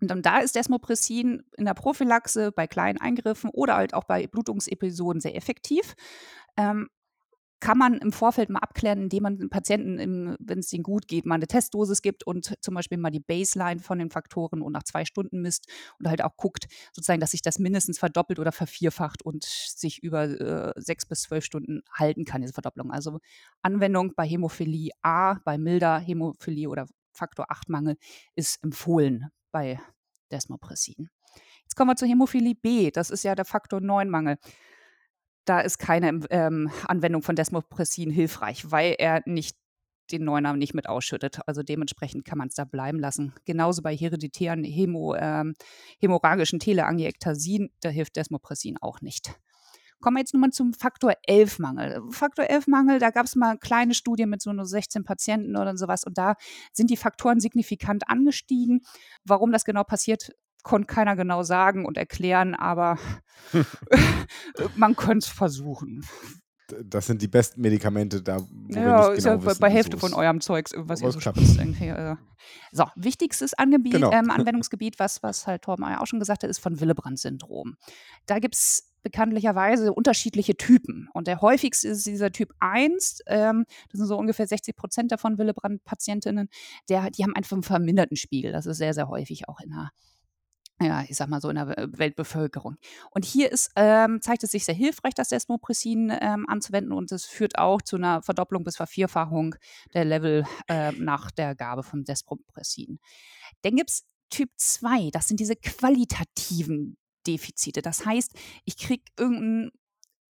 Und 0.00 0.10
dann 0.10 0.22
da 0.22 0.38
ist 0.38 0.56
Desmopressin 0.56 1.42
in 1.56 1.64
der 1.64 1.74
Prophylaxe 1.74 2.52
bei 2.52 2.66
kleinen 2.66 2.98
Eingriffen 2.98 3.50
oder 3.50 3.76
halt 3.76 3.94
auch 3.94 4.04
bei 4.04 4.26
Blutungsepisoden 4.26 5.20
sehr 5.20 5.36
effektiv. 5.36 5.94
Ähm, 6.56 6.88
kann 7.60 7.76
man 7.76 7.94
im 7.98 8.10
Vorfeld 8.10 8.48
mal 8.48 8.60
abklären, 8.60 9.02
indem 9.02 9.22
man 9.22 9.38
den 9.38 9.50
Patienten, 9.50 10.36
wenn 10.40 10.58
es 10.58 10.72
ihnen 10.72 10.82
gut 10.82 11.06
geht, 11.08 11.26
mal 11.26 11.34
eine 11.34 11.46
Testdosis 11.46 12.00
gibt 12.00 12.24
und 12.26 12.54
zum 12.60 12.74
Beispiel 12.74 12.98
mal 12.98 13.10
die 13.10 13.20
Baseline 13.20 13.80
von 13.80 13.98
den 13.98 14.10
Faktoren 14.10 14.62
und 14.62 14.72
nach 14.72 14.82
zwei 14.82 15.04
Stunden 15.04 15.42
misst 15.42 15.66
und 15.98 16.08
halt 16.08 16.22
auch 16.22 16.36
guckt, 16.36 16.66
sozusagen, 16.92 17.20
dass 17.20 17.32
sich 17.32 17.42
das 17.42 17.58
mindestens 17.58 17.98
verdoppelt 17.98 18.38
oder 18.38 18.52
vervierfacht 18.52 19.22
und 19.22 19.44
sich 19.44 20.02
über 20.02 20.24
äh, 20.24 20.72
sechs 20.76 21.04
bis 21.04 21.22
zwölf 21.22 21.44
Stunden 21.44 21.82
halten 21.92 22.24
kann, 22.24 22.40
diese 22.40 22.54
Verdopplung. 22.54 22.90
Also 22.90 23.20
Anwendung 23.62 24.14
bei 24.16 24.26
Hämophilie 24.26 24.92
A, 25.02 25.34
bei 25.44 25.58
milder 25.58 25.98
Hämophilie 25.98 26.68
oder 26.68 26.86
Faktor 27.12 27.50
8-Mangel 27.50 27.96
ist 28.34 28.62
empfohlen 28.64 29.28
bei 29.52 29.80
Desmopressin. 30.32 31.10
Jetzt 31.62 31.76
kommen 31.76 31.90
wir 31.90 31.96
zur 31.96 32.08
Hämophilie 32.08 32.54
B, 32.54 32.90
das 32.90 33.10
ist 33.10 33.22
ja 33.22 33.34
der 33.34 33.44
Faktor 33.44 33.80
9-Mangel 33.80 34.38
da 35.44 35.60
ist 35.60 35.78
keine 35.78 36.20
ähm, 36.30 36.70
Anwendung 36.86 37.22
von 37.22 37.36
Desmopressin 37.36 38.10
hilfreich, 38.10 38.70
weil 38.70 38.94
er 38.98 39.22
nicht 39.26 39.56
den 40.12 40.24
Neunamen 40.24 40.58
nicht 40.58 40.74
mit 40.74 40.88
ausschüttet. 40.88 41.40
Also 41.46 41.62
dementsprechend 41.62 42.24
kann 42.24 42.38
man 42.38 42.48
es 42.48 42.54
da 42.54 42.64
bleiben 42.64 42.98
lassen. 42.98 43.32
Genauso 43.44 43.82
bei 43.82 43.94
hereditären 43.96 44.64
Hämo, 44.64 45.14
ähm, 45.14 45.54
hämorrhagischen 46.00 46.58
Teleangiektasien, 46.58 47.70
da 47.80 47.88
hilft 47.88 48.16
Desmopressin 48.16 48.76
auch 48.80 49.00
nicht. 49.00 49.34
Kommen 50.00 50.16
wir 50.16 50.20
jetzt 50.20 50.32
nochmal 50.32 50.50
zum 50.50 50.72
Faktor 50.72 51.12
11-Mangel. 51.28 52.00
Faktor 52.10 52.46
11-Mangel, 52.46 52.98
da 52.98 53.10
gab 53.10 53.26
es 53.26 53.36
mal 53.36 53.58
kleine 53.58 53.92
Studien 53.92 54.30
mit 54.30 54.40
so 54.40 54.50
nur 54.50 54.64
16 54.64 55.04
Patienten 55.04 55.56
oder 55.56 55.76
sowas 55.76 56.04
und 56.04 56.16
da 56.16 56.36
sind 56.72 56.88
die 56.90 56.96
Faktoren 56.96 57.38
signifikant 57.38 58.08
angestiegen. 58.08 58.80
Warum 59.24 59.52
das 59.52 59.66
genau 59.66 59.84
passiert, 59.84 60.32
konnte 60.62 60.86
keiner 60.86 61.16
genau 61.16 61.42
sagen 61.42 61.84
und 61.84 61.96
erklären, 61.96 62.54
aber 62.54 62.98
man 64.76 64.96
könnte 64.96 65.26
es 65.26 65.28
versuchen. 65.28 66.04
Das 66.84 67.06
sind 67.06 67.20
die 67.20 67.28
besten 67.28 67.60
Medikamente 67.60 68.22
da, 68.22 68.38
wo 68.38 68.74
ja, 68.74 69.08
wir 69.08 69.10
nicht 69.10 69.24
genau 69.24 69.36
ja 69.36 69.44
wissen, 69.44 69.60
bei 69.60 69.70
Hälfte 69.70 69.98
von 69.98 70.14
eurem 70.14 70.40
Zeugs 70.40 70.72
irgendwas 70.72 71.00
ihr 71.00 71.10
so. 71.10 71.18
Also. 71.94 72.20
So, 72.72 72.84
wichtigstes 72.94 73.54
Angebiet, 73.54 73.94
genau. 73.94 74.12
ähm, 74.12 74.30
Anwendungsgebiet, 74.30 74.98
was, 74.98 75.22
was 75.22 75.46
halt 75.46 75.62
Torben 75.62 75.84
auch 75.84 76.06
schon 76.06 76.20
gesagt 76.20 76.42
hat, 76.42 76.50
ist 76.50 76.60
von 76.60 76.80
Willebrand-Syndrom. 76.80 77.76
Da 78.26 78.38
gibt 78.38 78.54
es 78.54 78.90
bekanntlicherweise 79.02 79.92
unterschiedliche 79.92 80.56
Typen. 80.56 81.08
Und 81.12 81.26
der 81.26 81.40
häufigste 81.40 81.88
ist 81.88 82.06
dieser 82.06 82.32
Typ 82.32 82.52
1. 82.60 83.20
Ähm, 83.26 83.64
das 83.90 83.98
sind 83.98 84.06
so 84.06 84.16
ungefähr 84.16 84.46
60 84.46 84.76
Prozent 84.76 85.12
davon 85.12 85.38
Willebrand-Patientinnen. 85.38 86.48
Die 86.88 86.96
haben 86.96 87.34
einfach 87.34 87.56
einen 87.56 87.62
verminderten 87.62 88.16
Spiegel. 88.16 88.52
Das 88.52 88.66
ist 88.66 88.78
sehr, 88.78 88.94
sehr 88.94 89.08
häufig 89.08 89.48
auch 89.48 89.60
in 89.60 89.70
der 89.70 89.90
ja, 90.80 91.04
ich 91.06 91.16
sag 91.16 91.28
mal 91.28 91.40
so 91.40 91.50
in 91.50 91.56
der 91.56 91.68
Weltbevölkerung. 91.92 92.76
Und 93.10 93.24
hier 93.24 93.52
ist, 93.52 93.70
ähm, 93.76 94.20
zeigt 94.22 94.42
es 94.42 94.50
sich 94.50 94.64
sehr 94.64 94.74
hilfreich, 94.74 95.14
das 95.14 95.28
Desmopressin 95.28 96.12
ähm, 96.20 96.46
anzuwenden 96.48 96.92
und 96.92 97.12
es 97.12 97.26
führt 97.26 97.58
auch 97.58 97.82
zu 97.82 97.96
einer 97.96 98.22
Verdopplung 98.22 98.64
bis 98.64 98.76
Vervierfachung 98.76 99.54
der 99.92 100.04
Level 100.04 100.46
äh, 100.68 100.92
nach 100.92 101.30
der 101.30 101.54
Gabe 101.54 101.82
von 101.82 102.04
Desmopressin. 102.04 102.98
Dann 103.62 103.76
gibt 103.76 103.90
es 103.90 104.04
Typ 104.30 104.50
2, 104.56 105.10
das 105.10 105.28
sind 105.28 105.40
diese 105.40 105.56
qualitativen 105.56 106.96
Defizite. 107.26 107.82
Das 107.82 108.06
heißt, 108.06 108.32
ich 108.64 108.78
kriege 108.78 109.02
irgendein 109.18 109.72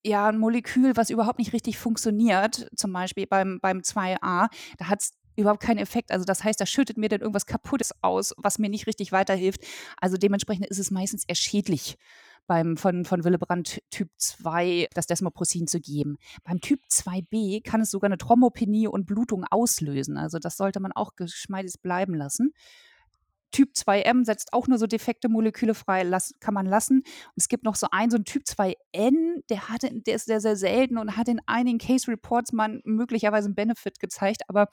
ja, 0.03 0.29
ein 0.29 0.39
Molekül, 0.39 0.97
was 0.97 1.11
überhaupt 1.11 1.39
nicht 1.39 1.53
richtig 1.53 1.77
funktioniert, 1.79 2.71
zum 2.75 2.93
Beispiel 2.93 3.27
beim, 3.27 3.61
beim 3.61 3.81
2a, 3.81 4.49
da 4.79 4.89
hat 4.89 5.03
es 5.03 5.13
überhaupt 5.37 5.63
keinen 5.63 5.79
Effekt. 5.79 6.11
Also 6.11 6.25
das 6.25 6.45
heißt, 6.45 6.61
da 6.61 6.67
schüttet 6.67 6.99
mir 6.99 7.09
dann 7.09 7.21
irgendwas 7.21 7.47
Kaputtes 7.47 7.93
aus, 8.03 8.35
was 8.37 8.59
mir 8.59 8.69
nicht 8.69 8.87
richtig 8.87 9.13
weiterhilft. 9.13 9.65
Also 10.01 10.17
dementsprechend 10.17 10.67
ist 10.67 10.79
es 10.79 10.91
meistens 10.91 11.25
eher 11.27 11.35
schädlich, 11.35 11.97
beim, 12.51 12.77
von, 12.77 13.05
von 13.05 13.23
Willebrand 13.23 13.81
Typ 13.91 14.11
2 14.17 14.89
das 14.93 15.07
Desmopressin 15.07 15.69
zu 15.69 15.81
geben. 15.81 16.17
Beim 16.43 16.61
Typ 16.61 16.81
2b 16.91 17.63
kann 17.63 17.81
es 17.81 17.93
sogar 17.93 18.09
eine 18.09 18.19
Thrombopenie 18.19 18.89
und 18.89 19.07
Blutung 19.07 19.45
auslösen. 19.49 20.17
Also 20.17 20.41
das 20.41 20.57
sollte 20.57 20.81
man 20.81 20.91
auch 20.91 21.15
geschmeidig 21.15 21.75
bleiben 21.81 22.15
lassen. 22.15 22.53
Typ 23.51 23.71
2M 23.75 24.25
setzt 24.25 24.53
auch 24.53 24.69
nur 24.69 24.79
so 24.79 24.87
defekte 24.87 25.29
Moleküle 25.29 25.75
frei, 25.75 26.03
las, 26.03 26.35
kann 26.41 26.55
man 26.55 26.67
lassen. 26.67 26.99
Und 26.99 27.35
es 27.37 27.49
gibt 27.49 27.65
noch 27.65 27.75
so 27.75 27.89
einen, 27.91 28.11
so 28.11 28.17
einen 28.17 28.25
Typ 28.25 28.45
2N, 28.45 29.43
der, 29.49 29.69
hatte, 29.69 29.91
der 29.93 30.15
ist 30.15 30.27
sehr, 30.27 30.41
sehr 30.41 30.57
selten 30.57 30.99
und 30.99 31.17
hat 31.17 31.29
in 31.29 31.41
einigen 31.47 31.79
Case 31.79 32.11
Reports 32.11 32.53
mal 32.53 32.81
möglicherweise 32.85 33.47
einen 33.47 33.55
Benefit 33.55 34.01
gezeigt, 34.01 34.43
aber 34.49 34.69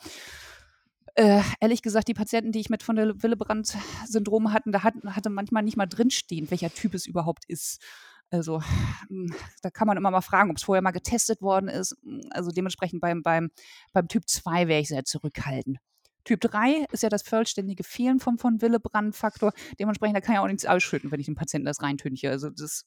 äh, 1.15 1.41
ehrlich 1.59 1.81
gesagt, 1.81 2.07
die 2.07 2.13
Patienten, 2.13 2.51
die 2.51 2.59
ich 2.59 2.69
mit 2.69 2.83
von 2.83 2.95
der 2.95 3.23
Willebrand-Syndrom 3.23 4.53
hatten, 4.53 4.71
da 4.71 4.83
hat, 4.83 4.93
hatte 5.07 5.31
manchmal 5.31 5.63
nicht 5.63 5.75
mal 5.75 5.87
drinstehen, 5.87 6.51
welcher 6.51 6.71
Typ 6.71 6.93
es 6.93 7.07
überhaupt 7.07 7.43
ist. 7.47 7.81
Also 8.29 8.61
hm, 9.07 9.33
da 9.63 9.71
kann 9.71 9.87
man 9.87 9.97
immer 9.97 10.11
mal 10.11 10.21
fragen, 10.21 10.51
ob 10.51 10.57
es 10.57 10.63
vorher 10.63 10.83
mal 10.83 10.91
getestet 10.91 11.41
worden 11.41 11.69
ist. 11.69 11.95
Also 12.29 12.51
dementsprechend 12.51 13.01
beim, 13.01 13.23
beim, 13.23 13.49
beim 13.93 14.07
Typ 14.07 14.27
2 14.27 14.67
wäre 14.67 14.81
ich 14.81 14.89
sehr 14.89 15.05
zurückhaltend. 15.05 15.79
Typ 16.27 16.41
3 16.41 16.87
ist 16.91 17.03
ja 17.03 17.09
das 17.09 17.21
vollständige 17.21 17.85
Fehlen 17.85 18.19
vom 18.19 18.37
von 18.37 18.61
Willebrand-Faktor. 18.61 19.53
Dementsprechend, 19.79 20.17
da 20.17 20.19
kann 20.19 20.35
ich 20.35 20.39
auch 20.39 20.47
nichts 20.47 20.65
ausschütten, 20.65 21.09
wenn 21.09 21.21
ich 21.21 21.27
dem 21.27 21.35
Patienten 21.35 21.65
das 21.65 21.81
reintünche. 21.81 22.29
Also 22.29 22.49
das 22.49 22.83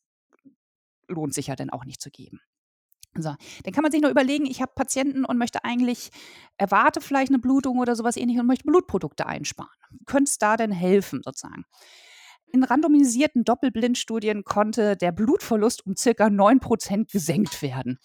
lohnt 1.09 1.33
sich 1.33 1.47
ja 1.47 1.57
dann 1.57 1.71
auch 1.71 1.87
nicht 1.87 2.03
zu 2.03 2.11
geben. 2.11 2.41
So, 3.15 3.35
dann 3.65 3.73
kann 3.73 3.81
man 3.81 3.91
sich 3.91 4.03
noch 4.03 4.11
überlegen, 4.11 4.45
ich 4.45 4.61
habe 4.61 4.73
Patienten 4.75 5.25
und 5.25 5.39
möchte 5.39 5.65
eigentlich, 5.65 6.11
erwarte 6.59 7.01
vielleicht 7.01 7.31
eine 7.31 7.39
Blutung 7.39 7.79
oder 7.79 7.97
sowas 7.97 8.19
ähnliches 8.19 8.43
und 8.43 8.47
möchte 8.47 8.65
Blutprodukte 8.65 9.25
einsparen. 9.25 9.71
Könnte 10.05 10.29
es 10.29 10.37
da 10.37 10.59
denn 10.59 10.71
helfen, 10.71 11.23
sozusagen? 11.25 11.65
In 12.53 12.63
randomisierten 12.63 13.45
Doppelblindstudien 13.45 14.45
konnte 14.45 14.99
der 14.99 15.13
Blutverlust 15.13 15.87
um 15.87 15.97
circa 15.97 16.27
9% 16.27 17.11
gesenkt 17.11 17.63
werden 17.63 17.99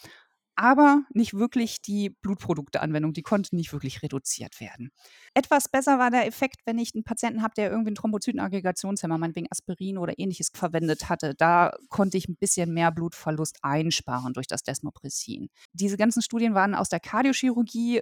aber 0.55 1.03
nicht 1.13 1.33
wirklich 1.33 1.81
die 1.81 2.09
Blutprodukteanwendung, 2.09 3.13
die 3.13 3.21
konnte 3.21 3.55
nicht 3.55 3.74
wirklich 3.74 4.01
reduziert 4.03 4.59
werden. 4.59 4.91
Etwas 5.33 5.69
besser 5.69 6.00
war 6.00 6.12
der 6.12 6.25
Effekt, 6.27 6.62
wenn 6.65 6.77
ich 6.77 6.93
einen 6.93 7.03
Patienten 7.03 7.41
habe, 7.41 7.53
der 7.55 7.69
irgendwie 7.69 7.89
einen 7.89 7.95
Thrombozytenaggregationshemmer, 7.95 9.17
meinetwegen 9.17 9.47
Aspirin 9.51 9.97
oder 9.97 10.17
ähnliches 10.17 10.50
verwendet 10.53 11.09
hatte. 11.09 11.35
Da 11.35 11.74
konnte 11.89 12.17
ich 12.17 12.27
ein 12.27 12.38
bisschen 12.38 12.74
mehr 12.74 12.91
Blutverlust 12.91 13.59
einsparen 13.62 14.33
durch 14.33 14.47
das 14.47 14.63
Desmopressin. 14.63 15.50
Diese 15.74 15.97
ganzen 15.97 16.21
Studien 16.21 16.53
waren 16.53 16.75
aus 16.75 16.89
der 16.89 17.00
Kardiochirurgie 17.00 18.01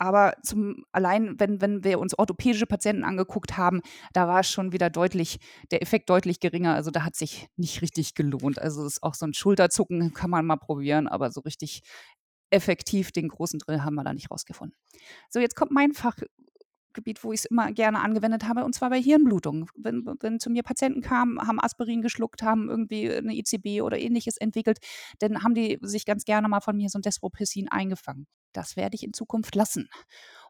aber 0.00 0.32
zum, 0.42 0.86
allein, 0.92 1.38
wenn, 1.38 1.60
wenn 1.60 1.84
wir 1.84 1.98
uns 1.98 2.18
orthopädische 2.18 2.64
Patienten 2.64 3.04
angeguckt 3.04 3.58
haben, 3.58 3.82
da 4.14 4.26
war 4.26 4.42
schon 4.44 4.72
wieder 4.72 4.88
deutlich, 4.88 5.38
der 5.70 5.82
Effekt 5.82 6.08
deutlich 6.08 6.40
geringer. 6.40 6.74
Also 6.74 6.90
da 6.90 7.04
hat 7.04 7.14
sich 7.14 7.48
nicht 7.56 7.82
richtig 7.82 8.14
gelohnt. 8.14 8.58
Also 8.58 8.80
es 8.86 8.94
ist 8.94 9.02
auch 9.02 9.14
so 9.14 9.26
ein 9.26 9.34
Schulterzucken, 9.34 10.14
kann 10.14 10.30
man 10.30 10.46
mal 10.46 10.56
probieren, 10.56 11.06
aber 11.06 11.30
so 11.30 11.42
richtig 11.42 11.82
effektiv 12.48 13.12
den 13.12 13.28
großen 13.28 13.58
Drill 13.58 13.82
haben 13.82 13.94
wir 13.94 14.02
da 14.02 14.14
nicht 14.14 14.30
rausgefunden. 14.30 14.74
So, 15.28 15.38
jetzt 15.38 15.54
kommt 15.54 15.70
mein 15.70 15.92
Fach, 15.92 16.16
Gebiet, 16.92 17.22
wo 17.24 17.32
ich 17.32 17.40
es 17.40 17.44
immer 17.46 17.72
gerne 17.72 18.00
angewendet 18.00 18.46
habe, 18.46 18.64
und 18.64 18.74
zwar 18.74 18.90
bei 18.90 19.00
Hirnblutung. 19.00 19.68
Wenn, 19.76 20.04
wenn 20.20 20.40
zu 20.40 20.50
mir 20.50 20.62
Patienten 20.62 21.00
kamen, 21.00 21.40
haben 21.40 21.60
Aspirin 21.60 22.02
geschluckt, 22.02 22.42
haben 22.42 22.68
irgendwie 22.68 23.12
eine 23.12 23.34
ICB 23.34 23.82
oder 23.82 23.98
ähnliches 23.98 24.36
entwickelt, 24.36 24.78
dann 25.18 25.42
haben 25.42 25.54
die 25.54 25.78
sich 25.82 26.04
ganz 26.04 26.24
gerne 26.24 26.48
mal 26.48 26.60
von 26.60 26.76
mir 26.76 26.88
so 26.88 26.98
ein 26.98 27.02
Desmopressin 27.02 27.68
eingefangen. 27.68 28.26
Das 28.52 28.76
werde 28.76 28.96
ich 28.96 29.04
in 29.04 29.12
Zukunft 29.12 29.54
lassen. 29.54 29.88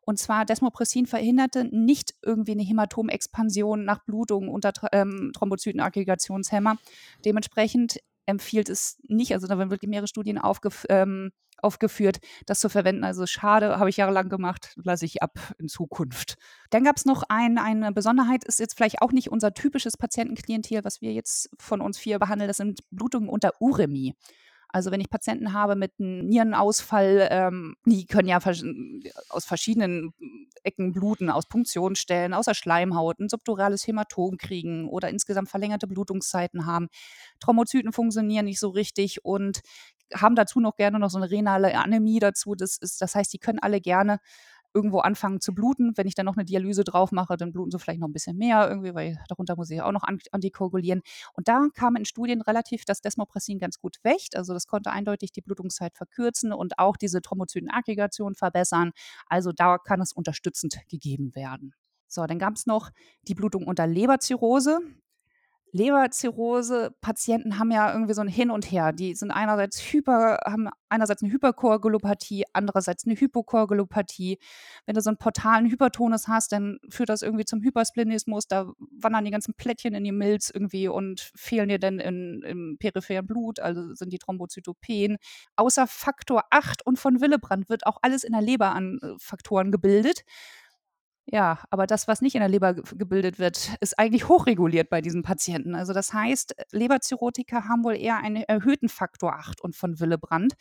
Und 0.02 0.18
zwar 0.18 0.44
Desmopressin 0.44 1.06
verhinderte 1.06 1.64
nicht 1.64 2.14
irgendwie 2.23 2.52
eine 2.52 2.62
Hämatomexpansion 2.62 3.85
nach 3.85 4.04
Blutung 4.04 4.49
unter 4.49 4.73
ähm, 4.92 5.32
Thrombozytenaggregationshemmer. 5.35 6.78
Dementsprechend 7.25 7.99
empfiehlt 8.27 8.69
es 8.69 8.99
nicht, 9.07 9.33
also 9.33 9.47
da 9.47 9.59
werden 9.59 9.71
wirklich 9.71 9.91
mehrere 9.91 10.09
Studien 10.09 10.39
aufgef 10.39 10.87
ähm, 10.89 11.33
aufgeführt, 11.62 12.21
das 12.47 12.61
zu 12.61 12.69
verwenden. 12.69 13.05
Also 13.05 13.27
schade, 13.27 13.79
habe 13.79 13.91
ich 13.91 13.99
jahrelang 13.99 14.29
gemacht, 14.29 14.75
lasse 14.83 15.05
ich 15.05 15.23
ab 15.23 15.39
in 15.59 15.69
Zukunft. 15.69 16.37
Dann 16.71 16.85
gab 16.85 16.97
es 16.97 17.05
noch 17.05 17.23
ein, 17.29 17.59
eine 17.59 17.93
Besonderheit, 17.93 18.45
ist 18.45 18.61
jetzt 18.61 18.77
vielleicht 18.77 19.03
auch 19.03 19.12
nicht 19.12 19.31
unser 19.31 19.53
typisches 19.53 19.97
Patientenklientel, 19.97 20.85
was 20.85 21.00
wir 21.00 21.12
jetzt 21.12 21.50
von 21.59 21.81
uns 21.81 21.99
vier 21.99 22.19
behandeln, 22.19 22.49
das 22.49 22.57
sind 22.57 22.81
Blutungen 22.91 23.29
unter 23.29 23.53
Uremie. 23.61 24.15
Also 24.73 24.91
wenn 24.91 25.00
ich 25.00 25.11
Patienten 25.11 25.53
habe 25.53 25.77
mit 25.77 25.93
einem 25.99 26.27
Nierenausfall, 26.27 27.29
ähm, 27.31 27.77
die 27.85 28.07
können 28.07 28.29
ja 28.29 28.39
aus 29.29 29.45
verschiedenen 29.45 30.12
Ecken 30.62 30.93
bluten, 30.93 31.31
aus 31.31 31.49
Punktionsstellen, 31.49 32.35
aus 32.35 32.45
der 32.45 32.55
Schleimhaut, 32.55 33.19
ein 33.19 33.29
subdurales 33.29 33.87
Hämatom 33.87 34.37
kriegen 34.37 34.89
oder 34.89 35.09
insgesamt 35.09 35.49
verlängerte 35.49 35.87
Blutungszeiten 35.87 36.67
haben. 36.67 36.89
Thrombozyten 37.41 37.93
funktionieren 37.93 38.45
nicht 38.45 38.61
so 38.61 38.69
richtig 38.69 39.25
und 39.25 39.61
haben 40.15 40.35
dazu 40.35 40.61
noch 40.61 40.77
gerne 40.77 40.99
noch 40.99 41.11
so 41.11 41.19
eine 41.19 41.31
renale 41.31 41.77
Anämie 41.77 42.19
dazu. 42.19 42.55
Das, 42.55 42.77
ist, 42.79 43.00
das 43.00 43.15
heißt, 43.15 43.33
die 43.33 43.39
können 43.39 43.59
alle 43.61 43.81
gerne 43.81 44.19
irgendwo 44.75 44.99
anfangen 45.00 45.41
zu 45.41 45.55
bluten. 45.55 45.93
Wenn 45.97 46.07
ich 46.07 46.15
dann 46.15 46.27
noch 46.27 46.37
eine 46.37 46.45
Dialyse 46.45 46.85
drauf 46.85 47.12
mache, 47.12 47.37
dann 47.37 47.53
bluten 47.53 47.71
sie 47.71 47.79
vielleicht 47.79 48.00
noch 48.00 48.09
ein 48.09 48.12
bisschen 48.12 48.37
mehr 48.37 48.69
irgendwie, 48.69 48.95
weil 48.95 49.19
darunter 49.29 49.57
muss 49.57 49.71
ich 49.71 49.83
auch 49.83 49.93
noch 49.93 50.05
antikoagulieren. 50.33 51.03
Und 51.35 51.49
da 51.49 51.69
kam 51.75 51.97
in 51.97 52.05
Studien 52.05 52.43
relativ 52.43 52.85
das 52.85 53.00
Desmopressin 53.00 53.59
ganz 53.59 53.79
gut 53.79 53.97
weg. 54.03 54.21
Also 54.35 54.53
das 54.55 54.67
konnte 54.67 54.91
eindeutig 54.91 55.33
die 55.33 55.41
Blutungszeit 55.41 55.95
verkürzen 55.97 56.53
und 56.53 56.79
auch 56.79 56.97
diese 56.97 57.23
Thrombozytenaggregation 57.23 58.35
verbessern. 58.35 58.93
Also 59.27 59.53
da 59.53 59.79
kann 59.79 60.00
es 60.00 60.12
unterstützend 60.12 60.79
gegeben 60.89 61.35
werden. 61.35 61.75
So, 62.07 62.27
dann 62.27 62.39
gab 62.39 62.55
es 62.55 62.67
noch 62.67 62.91
die 63.23 63.35
Blutung 63.35 63.67
unter 63.67 63.87
Leberzirrhose. 63.87 64.81
Leberzirrhose-Patienten 65.73 67.59
haben 67.59 67.71
ja 67.71 67.93
irgendwie 67.93 68.15
so 68.15 68.21
ein 68.21 68.29
Hin 68.29 68.50
und 68.50 68.71
Her. 68.71 68.93
Die 68.93 69.15
sind 69.15 69.31
einerseits 69.31 69.81
hyper, 69.81 70.41
haben 70.45 70.69
einerseits 70.89 71.23
eine 71.23 71.33
Hyperkoagulopathie, 71.33 72.45
andererseits 72.53 73.07
eine 73.07 73.15
Hypokoagulopathie. 73.15 74.39
Wenn 74.87 74.95
du 74.95 75.00
so 75.00 75.11
einen 75.11 75.17
portalen 75.17 75.71
Hypertonus 75.71 76.29
hast, 76.29 76.53
dann 76.53 76.79
führt 76.89 77.09
das 77.09 77.23
irgendwie 77.23 77.45
zum 77.45 77.62
Hypersplenismus. 77.62 78.49
Da 78.49 78.73
wandern 78.91 79.25
die 79.25 79.30
ganzen 79.30 79.54
Plättchen 79.54 79.95
in 79.95 80.04
die 80.04 80.13
Milz 80.13 80.50
irgendwie 80.50 80.89
und 80.89 81.30
fehlen 81.37 81.69
dir 81.69 81.78
dann 81.78 82.00
in, 82.00 82.43
im 82.43 82.76
peripheren 82.78 83.26
Blut, 83.26 83.61
also 83.61 83.95
sind 83.95 84.13
die 84.13 84.19
Thrombozytopien. 84.19 85.17
Außer 85.56 85.87
Faktor 85.87 86.45
8 86.50 86.85
und 86.85 86.99
von 86.99 87.21
Willebrand 87.21 87.69
wird 87.69 87.87
auch 87.87 87.99
alles 88.02 88.25
in 88.25 88.33
der 88.33 88.43
Leber 88.43 88.75
an 88.75 88.99
äh, 89.02 89.15
Faktoren 89.19 89.71
gebildet. 89.71 90.25
Ja, 91.32 91.60
aber 91.71 91.86
das, 91.86 92.08
was 92.08 92.23
nicht 92.23 92.34
in 92.34 92.40
der 92.40 92.49
Leber 92.49 92.75
gebildet 92.75 93.38
wird, 93.38 93.76
ist 93.80 93.97
eigentlich 94.00 94.28
hochreguliert 94.28 94.90
bei 94.90 95.00
diesen 95.00 95.23
Patienten. 95.23 95.76
Also 95.76 95.93
das 95.93 96.12
heißt, 96.12 96.56
Leberzirrhotiker 96.73 97.69
haben 97.69 97.84
wohl 97.84 97.95
eher 97.95 98.16
einen 98.16 98.43
erhöhten 98.43 98.88
Faktor 98.88 99.34
8 99.34 99.60
und 99.60 99.76
von 99.76 100.00
Willebrand. 100.00 100.54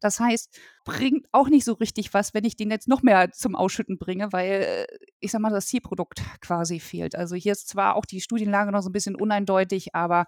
Das 0.00 0.20
heißt, 0.20 0.58
bringt 0.86 1.26
auch 1.32 1.50
nicht 1.50 1.66
so 1.66 1.74
richtig 1.74 2.14
was, 2.14 2.32
wenn 2.32 2.44
ich 2.44 2.56
den 2.56 2.70
jetzt 2.70 2.88
noch 2.88 3.02
mehr 3.02 3.32
zum 3.32 3.54
Ausschütten 3.54 3.98
bringe, 3.98 4.32
weil 4.32 4.86
ich 5.20 5.30
sag 5.30 5.42
mal, 5.42 5.50
das 5.50 5.66
Zielprodukt 5.66 6.22
quasi 6.40 6.80
fehlt. 6.80 7.16
Also 7.16 7.36
hier 7.36 7.52
ist 7.52 7.68
zwar 7.68 7.94
auch 7.94 8.06
die 8.06 8.22
Studienlage 8.22 8.72
noch 8.72 8.80
so 8.80 8.88
ein 8.88 8.92
bisschen 8.92 9.16
uneindeutig, 9.16 9.94
aber 9.94 10.24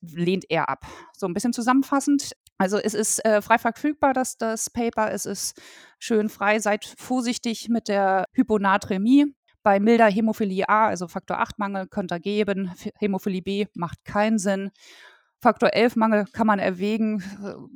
lehnt 0.00 0.44
er 0.48 0.68
ab. 0.68 0.84
So 1.16 1.26
ein 1.26 1.34
bisschen 1.34 1.52
zusammenfassend. 1.52 2.32
Also 2.60 2.76
es 2.76 2.92
ist 2.92 3.24
äh, 3.24 3.40
frei 3.40 3.56
verfügbar, 3.56 4.12
das, 4.12 4.36
das 4.36 4.68
Paper. 4.68 5.10
Es 5.12 5.24
ist 5.24 5.58
schön 5.98 6.28
frei. 6.28 6.58
Seid 6.58 6.84
vorsichtig 6.98 7.70
mit 7.70 7.88
der 7.88 8.26
Hyponatremie. 8.34 9.34
Bei 9.62 9.80
milder 9.80 10.10
Hämophilie 10.10 10.68
A, 10.68 10.88
also 10.88 11.08
Faktor 11.08 11.38
8 11.38 11.58
Mangel, 11.58 11.86
könnt 11.86 12.12
ihr 12.12 12.20
geben. 12.20 12.70
Hämophilie 12.98 13.40
B 13.40 13.66
macht 13.72 14.04
keinen 14.04 14.38
Sinn. 14.38 14.72
Faktor 15.40 15.72
11 15.72 15.96
Mangel 15.96 16.26
kann 16.34 16.46
man 16.46 16.58
erwägen. 16.58 17.22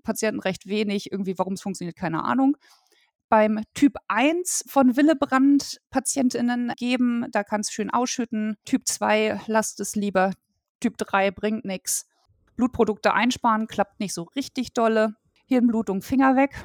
Patienten 0.02 0.40
recht 0.40 0.66
wenig. 0.66 1.10
Irgendwie, 1.10 1.38
warum 1.38 1.54
es 1.54 1.62
funktioniert, 1.62 1.96
keine 1.96 2.22
Ahnung. 2.22 2.58
Beim 3.30 3.62
Typ 3.72 3.94
1 4.08 4.66
von 4.68 4.98
Willebrand 4.98 5.80
Patientinnen 5.88 6.74
geben, 6.76 7.24
da 7.32 7.42
kann 7.42 7.62
es 7.62 7.72
schön 7.72 7.88
ausschütten. 7.88 8.58
Typ 8.66 8.86
2 8.86 9.40
lasst 9.46 9.80
es 9.80 9.96
lieber. 9.96 10.32
Typ 10.78 10.98
3 10.98 11.30
bringt 11.30 11.64
nichts. 11.64 12.06
Blutprodukte 12.56 13.14
einsparen 13.14 13.66
klappt 13.66 14.00
nicht 14.00 14.14
so 14.14 14.22
richtig 14.36 14.72
dolle. 14.72 15.16
Hirnblutung, 15.46 16.02
Finger 16.02 16.36
weg. 16.36 16.64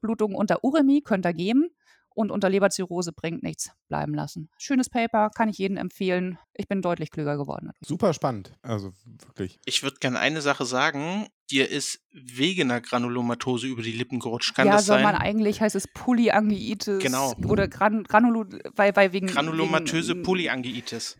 Blutung 0.00 0.34
unter 0.34 0.64
Uremie 0.64 1.02
könnt 1.02 1.26
ihr 1.26 1.34
geben. 1.34 1.70
Und 2.12 2.32
unter 2.32 2.50
Leberzirrhose 2.50 3.12
bringt 3.12 3.44
nichts. 3.44 3.70
Bleiben 3.88 4.14
lassen. 4.14 4.50
Schönes 4.58 4.90
Paper, 4.90 5.30
kann 5.30 5.48
ich 5.48 5.58
jedem 5.58 5.76
empfehlen. 5.76 6.38
Ich 6.54 6.66
bin 6.66 6.82
deutlich 6.82 7.10
klüger 7.10 7.36
geworden. 7.36 7.70
Super 7.80 8.12
spannend. 8.12 8.52
Also 8.62 8.92
wirklich. 9.24 9.60
Ich 9.64 9.84
würde 9.84 9.98
gerne 10.00 10.18
eine 10.18 10.40
Sache 10.40 10.64
sagen. 10.64 11.28
Dir 11.50 11.70
ist 11.70 12.00
Wegener 12.12 12.80
Granulomatose 12.80 13.68
über 13.68 13.82
die 13.82 13.92
Lippen 13.92 14.18
gerutscht. 14.18 14.54
Kann 14.56 14.66
ja, 14.66 14.74
das 14.74 14.86
soll 14.86 14.96
sein? 14.96 15.04
man 15.04 15.14
eigentlich, 15.14 15.60
heißt 15.60 15.76
es 15.76 15.86
Polyangiitis. 15.94 16.98
Genau. 16.98 17.32
Oder 17.46 17.68
Gran 17.68 18.02
Granulo, 18.02 18.44
weil, 18.74 18.94
weil 18.96 19.12
wegen. 19.12 19.28
Granulomatöse 19.28 20.14
wegen, 20.14 20.22
Polyangiitis. 20.24 21.16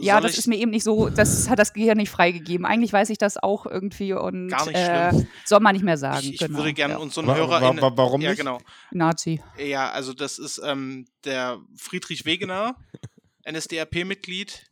Ja, 0.00 0.20
das 0.20 0.38
ist 0.38 0.46
mir 0.48 0.56
eben 0.56 0.70
nicht 0.70 0.82
so, 0.84 1.08
das 1.08 1.48
hat 1.48 1.58
das 1.58 1.72
Gehirn 1.72 1.96
nicht 1.96 2.10
freigegeben. 2.10 2.66
Eigentlich 2.66 2.92
weiß 2.92 3.10
ich 3.10 3.18
das 3.18 3.36
auch 3.36 3.64
irgendwie 3.66 4.12
und 4.12 4.48
Gar 4.48 4.66
nicht 4.66 4.76
äh, 4.76 5.26
soll 5.44 5.60
man 5.60 5.74
nicht 5.74 5.84
mehr 5.84 5.96
sagen. 5.96 6.20
Ich, 6.20 6.32
ich 6.34 6.38
genau, 6.40 6.58
würde 6.58 6.72
gerne 6.72 6.94
ja. 6.94 6.98
unseren 7.00 7.26
Wa- 7.26 7.36
Hörer. 7.36 7.60
wa- 7.60 7.80
wa- 7.80 7.92
warum 7.96 8.20
ja, 8.20 8.30
nicht? 8.30 8.38
genau. 8.38 8.58
Nazi. 8.90 9.40
Ja, 9.58 9.90
also 9.90 10.12
das 10.14 10.38
ist 10.38 10.60
ähm, 10.64 11.06
der 11.24 11.60
Friedrich 11.76 12.24
Wegener, 12.24 12.76
NSDAP-Mitglied. 13.50 14.66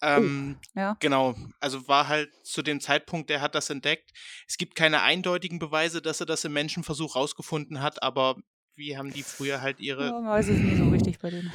Ähm, 0.00 0.58
Ja. 0.76 0.96
Genau, 1.00 1.34
also 1.60 1.88
war 1.88 2.06
halt 2.08 2.30
zu 2.44 2.62
dem 2.62 2.80
Zeitpunkt, 2.80 3.30
der 3.30 3.40
hat 3.40 3.54
das 3.54 3.68
entdeckt. 3.70 4.10
Es 4.46 4.56
gibt 4.56 4.74
keine 4.76 5.02
eindeutigen 5.02 5.58
Beweise, 5.58 6.00
dass 6.00 6.20
er 6.20 6.26
das 6.26 6.44
im 6.44 6.52
Menschenversuch 6.52 7.16
rausgefunden 7.16 7.82
hat, 7.82 8.02
aber 8.02 8.36
wie 8.76 8.96
haben 8.96 9.12
die 9.12 9.24
früher 9.24 9.60
halt 9.60 9.80
ihre. 9.80 10.06
Ja, 10.06 10.22
weiß 10.24 10.48
es 10.48 10.58
nie 10.58 10.76
so 10.76 10.88
richtig 10.88 11.18
bei 11.18 11.30
denen. 11.30 11.52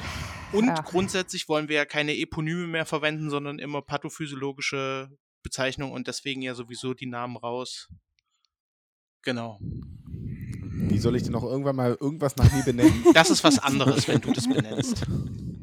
Und 0.54 0.66
ja. 0.66 0.74
grundsätzlich 0.74 1.48
wollen 1.48 1.68
wir 1.68 1.76
ja 1.76 1.84
keine 1.84 2.16
Eponyme 2.16 2.66
mehr 2.66 2.86
verwenden, 2.86 3.28
sondern 3.28 3.58
immer 3.58 3.82
pathophysiologische 3.82 5.10
Bezeichnungen 5.42 5.92
und 5.92 6.06
deswegen 6.06 6.42
ja 6.42 6.54
sowieso 6.54 6.94
die 6.94 7.06
Namen 7.06 7.36
raus. 7.36 7.88
Genau. 9.22 9.58
Wie 9.60 10.98
soll 10.98 11.16
ich 11.16 11.22
denn 11.22 11.32
noch 11.32 11.42
irgendwann 11.42 11.76
mal 11.76 11.96
irgendwas 12.00 12.36
nach 12.36 12.52
mir 12.52 12.62
benennen? 12.62 13.04
Das 13.14 13.30
ist 13.30 13.42
was 13.42 13.58
anderes, 13.58 14.06
wenn 14.06 14.20
du 14.20 14.32
das 14.32 14.46
benennst. 14.48 15.04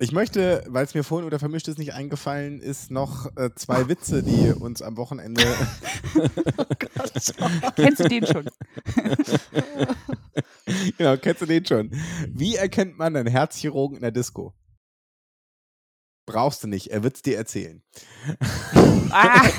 Ich 0.00 0.12
möchte, 0.12 0.62
weil 0.68 0.84
es 0.84 0.94
mir 0.94 1.02
vorhin 1.02 1.26
oder 1.26 1.40
vermischt 1.40 1.66
ist 1.66 1.78
nicht 1.78 1.92
eingefallen 1.92 2.60
ist, 2.60 2.92
noch 2.92 3.34
äh, 3.36 3.50
zwei 3.56 3.88
Witze, 3.88 4.22
die 4.22 4.52
uns 4.52 4.80
am 4.80 4.96
Wochenende. 4.96 5.42
Kennst 7.76 8.00
du 8.00 8.08
den 8.08 8.24
schon? 8.24 8.48
genau, 10.98 11.16
kennst 11.16 11.42
du 11.42 11.46
den 11.46 11.66
schon? 11.66 11.90
Wie 12.28 12.54
erkennt 12.54 12.96
man 12.96 13.16
einen 13.16 13.26
Herzchirurgen 13.26 13.96
in 13.96 14.02
der 14.02 14.12
Disco? 14.12 14.54
Brauchst 16.26 16.62
du 16.62 16.68
nicht, 16.68 16.92
er 16.92 17.02
wird's 17.02 17.22
dir 17.22 17.36
erzählen. 17.36 17.82
ah. 19.10 19.48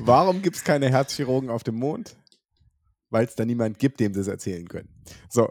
Warum 0.00 0.42
gibt 0.42 0.56
es 0.56 0.64
keine 0.64 0.90
Herzchirurgen 0.90 1.50
auf 1.50 1.62
dem 1.62 1.76
Mond? 1.76 2.16
Weil 3.10 3.26
es 3.26 3.36
da 3.36 3.44
niemand 3.44 3.78
gibt, 3.78 4.00
dem 4.00 4.12
sie 4.12 4.20
es 4.20 4.26
erzählen 4.26 4.66
können. 4.66 4.88
So. 5.28 5.48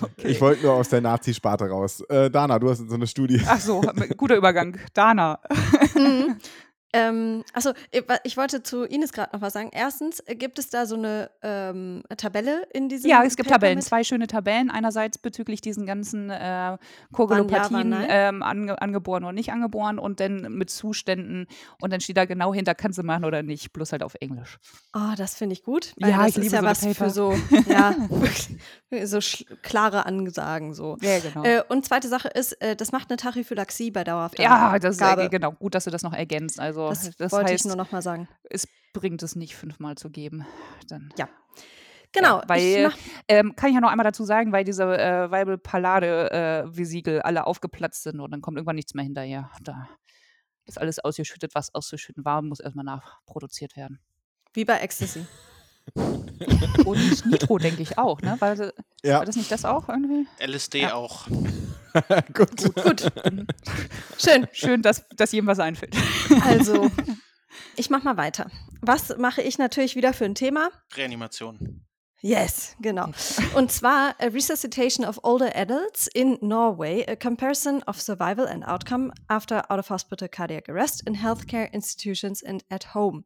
Okay. 0.00 0.24
Ich 0.24 0.40
wollte 0.40 0.62
nur 0.64 0.74
aus 0.74 0.88
der 0.88 1.00
Nazi-Sparte 1.00 1.68
raus. 1.68 2.00
Äh, 2.08 2.30
Dana, 2.30 2.58
du 2.58 2.70
hast 2.70 2.88
so 2.88 2.94
eine 2.94 3.06
Studie. 3.06 3.40
Ach 3.46 3.60
so, 3.60 3.82
guter 4.16 4.36
Übergang. 4.36 4.78
Dana. 4.94 5.38
Mhm. 5.94 6.36
Ähm, 6.94 7.42
achso, 7.52 7.72
ich 8.22 8.36
wollte 8.36 8.62
zu 8.62 8.84
Ines 8.84 9.12
gerade 9.12 9.34
noch 9.34 9.42
was 9.42 9.52
sagen. 9.52 9.70
Erstens, 9.72 10.20
äh, 10.26 10.36
gibt 10.36 10.60
es 10.60 10.70
da 10.70 10.86
so 10.86 10.94
eine 10.94 11.28
ähm, 11.42 12.04
Tabelle 12.16 12.68
in 12.72 12.88
diesem 12.88 13.10
Ja, 13.10 13.24
es 13.24 13.34
gibt 13.34 13.48
Paper 13.48 13.58
Tabellen, 13.58 13.78
mit? 13.78 13.84
zwei 13.84 14.04
schöne 14.04 14.28
Tabellen. 14.28 14.70
Einerseits 14.70 15.18
bezüglich 15.18 15.60
diesen 15.60 15.86
ganzen 15.86 16.30
äh, 16.30 16.78
Koagulopathien, 17.10 17.90
ja, 17.90 18.06
ähm, 18.08 18.44
ange 18.44 18.80
angeboren 18.80 19.24
und 19.24 19.34
nicht 19.34 19.50
angeboren 19.50 19.98
und 19.98 20.20
dann 20.20 20.42
mit 20.56 20.70
Zuständen. 20.70 21.48
Und 21.80 21.92
dann 21.92 22.00
steht 22.00 22.16
da 22.16 22.26
genau 22.26 22.54
hinter, 22.54 22.76
kannst 22.76 22.96
du 22.98 23.02
machen 23.02 23.24
oder 23.24 23.42
nicht, 23.42 23.72
bloß 23.72 23.90
halt 23.90 24.04
auf 24.04 24.14
Englisch. 24.20 24.58
Oh, 24.94 25.14
das 25.16 25.34
finde 25.34 25.54
ich 25.54 25.64
gut. 25.64 25.94
ja, 25.96 26.28
ich 26.28 26.36
liebe 26.36 26.46
ist 26.46 26.52
ja 26.52 26.60
so 26.60 26.66
was 26.66 26.80
Paper. 26.80 26.94
für 26.94 27.10
so, 27.10 27.34
ja, 27.68 27.96
so 29.04 29.18
klare 29.62 30.06
Ansagen. 30.06 30.74
So. 30.74 30.96
Ja, 31.00 31.18
genau. 31.18 31.42
Äh, 31.42 31.64
und 31.68 31.84
zweite 31.86 32.06
Sache 32.06 32.28
ist, 32.28 32.52
äh, 32.62 32.76
das 32.76 32.92
macht 32.92 33.10
eine 33.10 33.16
Tachyphylaxie 33.16 33.90
bei 33.90 34.04
dauerhafter 34.04 34.44
Ja, 34.44 34.78
das 34.78 34.94
ist 34.94 35.02
äh, 35.02 35.28
genau 35.28 35.50
gut, 35.50 35.74
dass 35.74 35.84
du 35.84 35.90
das 35.90 36.04
noch 36.04 36.12
ergänzt. 36.12 36.60
Also 36.60 36.83
das, 36.90 37.16
das 37.16 37.32
wollte 37.32 37.52
heißt, 37.52 37.64
ich 37.64 37.68
nur 37.68 37.76
noch 37.76 37.92
mal 37.92 38.02
sagen. 38.02 38.28
Es 38.44 38.66
bringt 38.92 39.22
es 39.22 39.36
nicht, 39.36 39.56
fünfmal 39.56 39.96
zu 39.96 40.10
geben. 40.10 40.46
Dann. 40.88 41.12
Ja. 41.18 41.28
Genau. 42.12 42.38
Ja, 42.38 42.48
weil, 42.48 42.92
ähm, 43.28 43.56
kann 43.56 43.70
ich 43.70 43.74
ja 43.74 43.80
noch 43.80 43.90
einmal 43.90 44.04
dazu 44.04 44.24
sagen, 44.24 44.52
weil 44.52 44.64
diese 44.64 44.84
äh, 44.84 45.30
Weibel 45.30 45.58
Pallade-Vesikel 45.58 47.16
äh, 47.16 47.20
alle 47.20 47.46
aufgeplatzt 47.46 48.04
sind 48.04 48.20
und 48.20 48.30
dann 48.30 48.40
kommt 48.40 48.56
irgendwann 48.56 48.76
nichts 48.76 48.94
mehr 48.94 49.04
hinterher. 49.04 49.50
Da 49.62 49.88
ist 50.64 50.80
alles 50.80 51.00
ausgeschüttet, 51.00 51.54
was 51.54 51.74
auszuschütten 51.74 52.24
war, 52.24 52.40
muss 52.40 52.60
erstmal 52.60 52.84
nachproduziert 52.84 53.76
werden. 53.76 53.98
Wie 54.52 54.64
bei 54.64 54.78
Ecstasy. 54.78 55.26
und 56.84 57.26
Nitro, 57.26 57.58
denke 57.58 57.82
ich 57.82 57.98
auch, 57.98 58.20
ne? 58.22 58.36
War, 58.38 58.56
ja. 59.02 59.18
war 59.18 59.24
das 59.26 59.36
nicht 59.36 59.50
das 59.50 59.64
auch 59.64 59.88
irgendwie? 59.88 60.26
LSD 60.38 60.82
ja. 60.82 60.94
auch. 60.94 61.26
gut. 62.34 62.74
gut. 62.74 62.82
gut. 62.82 63.46
Schön. 64.18 64.46
Schön, 64.52 64.82
dass, 64.82 65.06
dass 65.10 65.32
jedem 65.32 65.46
was 65.46 65.58
einfällt. 65.58 65.96
Also, 66.44 66.90
ich 67.76 67.90
mach 67.90 68.02
mal 68.02 68.16
weiter. 68.16 68.50
Was 68.80 69.16
mache 69.16 69.42
ich 69.42 69.58
natürlich 69.58 69.96
wieder 69.96 70.12
für 70.12 70.24
ein 70.24 70.34
Thema? 70.34 70.70
Reanimation. 70.94 71.83
Yes, 72.24 72.74
genau. 72.80 73.08
Und 73.54 73.70
zwar 73.70 74.14
a 74.18 74.28
Resuscitation 74.28 75.04
of 75.04 75.20
Older 75.24 75.54
Adults 75.54 76.06
in 76.14 76.38
Norway, 76.40 77.04
a 77.06 77.16
comparison 77.16 77.82
of 77.86 78.00
survival 78.00 78.46
and 78.46 78.64
outcome 78.64 79.12
after 79.28 79.70
out-of-hospital 79.70 80.28
cardiac 80.28 80.66
arrest 80.70 81.06
in 81.06 81.16
healthcare 81.16 81.70
institutions 81.74 82.42
and 82.42 82.64
at 82.70 82.94
home. 82.94 83.24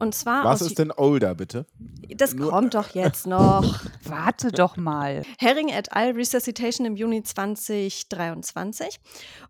Und 0.00 0.16
zwar 0.16 0.42
Was 0.42 0.62
ist 0.62 0.80
denn 0.80 0.90
older, 0.90 1.36
bitte? 1.36 1.66
Das 2.16 2.34
Nur 2.34 2.50
kommt 2.50 2.74
doch 2.74 2.96
jetzt 2.96 3.28
noch. 3.28 3.80
Warte 4.02 4.50
doch 4.50 4.76
mal. 4.76 5.22
Herring 5.38 5.68
et 5.68 5.92
al. 5.92 6.10
Resuscitation 6.10 6.88
im 6.88 6.96
Juni 6.96 7.22
2023. 7.22 8.98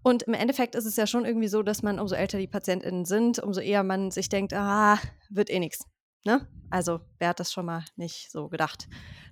Und 0.02 0.24
im 0.24 0.34
Endeffekt 0.34 0.74
ist 0.74 0.84
es 0.84 0.96
ja 0.96 1.06
schon 1.06 1.24
irgendwie 1.24 1.48
so, 1.48 1.62
dass 1.62 1.82
man, 1.82 1.98
umso 1.98 2.16
älter 2.16 2.36
die 2.36 2.48
PatientInnen 2.48 3.06
sind, 3.06 3.38
umso 3.38 3.60
eher 3.60 3.82
man 3.82 4.10
sich 4.10 4.28
denkt, 4.28 4.52
ah, 4.52 4.98
wird 5.30 5.48
eh 5.48 5.58
nichts. 5.58 5.86
Ne? 6.24 6.48
Also, 6.70 7.00
wer 7.18 7.28
hat 7.28 7.38
das 7.38 7.52
schon 7.52 7.66
mal 7.66 7.84
nicht 7.94 8.32
so 8.32 8.48
gedacht? 8.48 8.88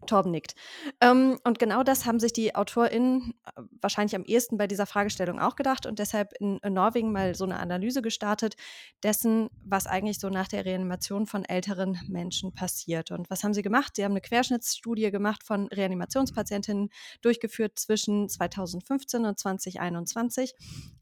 Torben 0.07 0.31
nickt. 0.31 0.55
Ähm, 1.00 1.38
und 1.44 1.59
genau 1.59 1.83
das 1.83 2.07
haben 2.07 2.20
sich 2.20 2.33
die 2.33 2.55
AutorInnen 2.55 3.35
äh, 3.44 3.62
wahrscheinlich 3.81 4.14
am 4.14 4.24
ehesten 4.24 4.59
bei 4.59 4.66
dieser 4.66 4.87
Fragestellung 4.87 5.40
auch 5.40 5.57
gedacht 5.57 5.87
und 5.87 5.98
deshalb 5.98 6.33
in, 6.38 6.61
Norwegen 6.68 7.12
mal 7.12 7.35
so 7.35 7.44
eine 7.44 7.59
Analyse 7.59 8.02
gestartet 8.02 8.55
dessen, 9.02 9.48
was 9.64 9.87
eigentlich 9.87 10.20
so 10.20 10.28
nach 10.28 10.48
der 10.48 10.64
Reanimation 10.64 11.26
von 11.26 11.44
älteren 11.44 11.98
Menschen 12.09 12.55
passiert. 12.55 13.11
Und 13.11 13.31
was 13.31 13.42
haben 13.42 13.55
sie 13.55 13.62
gemacht? 13.62 13.96
Sie 13.96 14.05
haben 14.05 14.12
eine 14.12 14.20
Querschnittsstudie 14.20 15.11
gemacht 15.11 15.42
von 15.42 15.66
Reanimationspatientinnen 15.68 16.90
durchgeführt 17.22 17.78
zwischen 17.78 18.28
2015 18.28 19.24
und 19.24 19.38
2021 19.38 20.55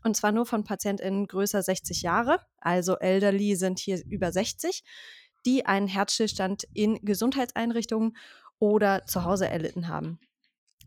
und 0.05 0.16
zwar 0.16 0.33
nur 0.33 0.46
von 0.46 0.64
PatientInnen 0.64 1.26
größer 1.26 1.62
60 1.62 2.03
Jahre, 2.03 2.40
also 2.59 2.96
elderly 2.96 3.57
sind 3.57 3.79
hier 3.79 4.03
über 4.07 4.33
60 4.33 4.85
die 5.46 5.66
einen 5.66 5.88
Herzstillstand 5.88 6.64
in 6.74 6.98
Gesundheitseinrichtungen 7.05 8.16
oder 8.59 9.07
zu 9.07 9.24
Hause 9.24 9.48
erlitten 9.48 9.88
haben. 9.88 10.18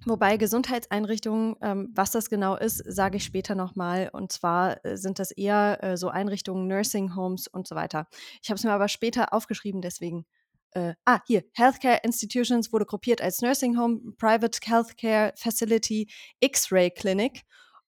Wobei 0.06 0.38
Gesundheitseinrichtungen, 0.38 1.56
ähm, 1.62 1.92
was 1.96 2.12
das 2.12 2.30
genau 2.30 2.56
ist, 2.56 2.84
sage 2.86 3.18
ich 3.18 3.24
später 3.24 3.56
nochmal. 3.56 4.10
Und 4.12 4.32
zwar 4.32 4.84
äh, 4.86 4.98
sind 4.98 5.18
das 5.18 5.32
eher 5.32 5.82
äh, 5.82 5.98
so 5.98 6.10
Einrichtungen, 6.10 6.68
Nursing 6.68 7.16
Homes 7.16 7.48
und 7.48 7.68
so 7.68 7.76
weiter. 7.76 8.08
Ich 8.42 8.50
habe 8.50 8.58
es 8.58 8.64
mir 8.64 8.72
aber 8.72 8.90
später 8.90 9.34
aufgeschrieben, 9.34 9.82
deswegen. 9.82 10.26
Äh, 10.72 10.96
ah, 11.06 11.20
hier, 11.28 11.44
Healthcare 11.54 12.00
Institutions 12.04 12.74
wurde 12.74 12.86
gruppiert 12.86 13.22
als 13.22 13.42
Nursing 13.42 13.78
Home, 13.78 14.14
Private 14.18 14.60
Healthcare 14.64 15.32
Facility, 15.38 16.10
X-Ray 16.40 16.90
Clinic 16.90 17.44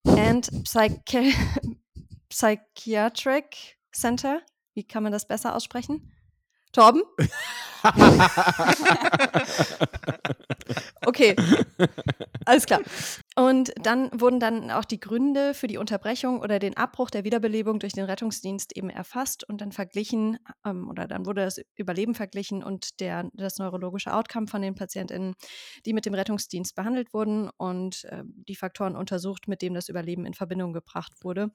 and 0.06 0.48
Psychi 0.64 1.34
Psychiatric 2.30 3.78
Center. 3.92 4.42
Wie 4.76 4.84
kann 4.84 5.04
man 5.04 5.12
das 5.12 5.28
besser 5.28 5.56
aussprechen? 5.56 6.12
Torben? 6.76 7.04
okay, 11.06 11.36
alles 12.46 12.66
klar. 12.66 12.82
Und 13.38 13.72
dann 13.82 14.10
wurden 14.20 14.42
dann 14.42 14.72
auch 14.72 14.84
die 14.84 15.00
Gründe 15.00 15.54
für 15.54 15.68
die 15.68 15.78
Unterbrechung 15.78 16.42
oder 16.42 16.60
den 16.60 16.76
Abbruch 16.76 17.10
der 17.10 17.24
Wiederbelebung 17.24 17.80
durch 17.80 17.94
den 17.94 18.04
Rettungsdienst 18.04 18.76
eben 18.76 18.90
erfasst 18.90 19.48
und 19.48 19.62
dann 19.62 19.72
verglichen 19.72 20.38
ähm, 20.66 20.90
oder 20.90 21.08
dann 21.08 21.26
wurde 21.26 21.46
das 21.46 21.62
Überleben 21.76 22.14
verglichen 22.14 22.62
und 22.62 23.00
der, 23.00 23.30
das 23.34 23.58
neurologische 23.58 24.14
Outcome 24.14 24.48
von 24.48 24.62
den 24.62 24.76
PatientInnen, 24.76 25.36
die 25.86 25.94
mit 25.94 26.06
dem 26.06 26.14
Rettungsdienst 26.14 26.76
behandelt 26.76 27.14
wurden 27.14 27.50
und 27.56 28.04
äh, 28.06 28.24
die 28.26 28.56
Faktoren 28.56 28.98
untersucht, 28.98 29.48
mit 29.48 29.62
dem 29.62 29.74
das 29.74 29.88
Überleben 29.88 30.26
in 30.26 30.34
Verbindung 30.34 30.74
gebracht 30.74 31.14
wurde 31.22 31.52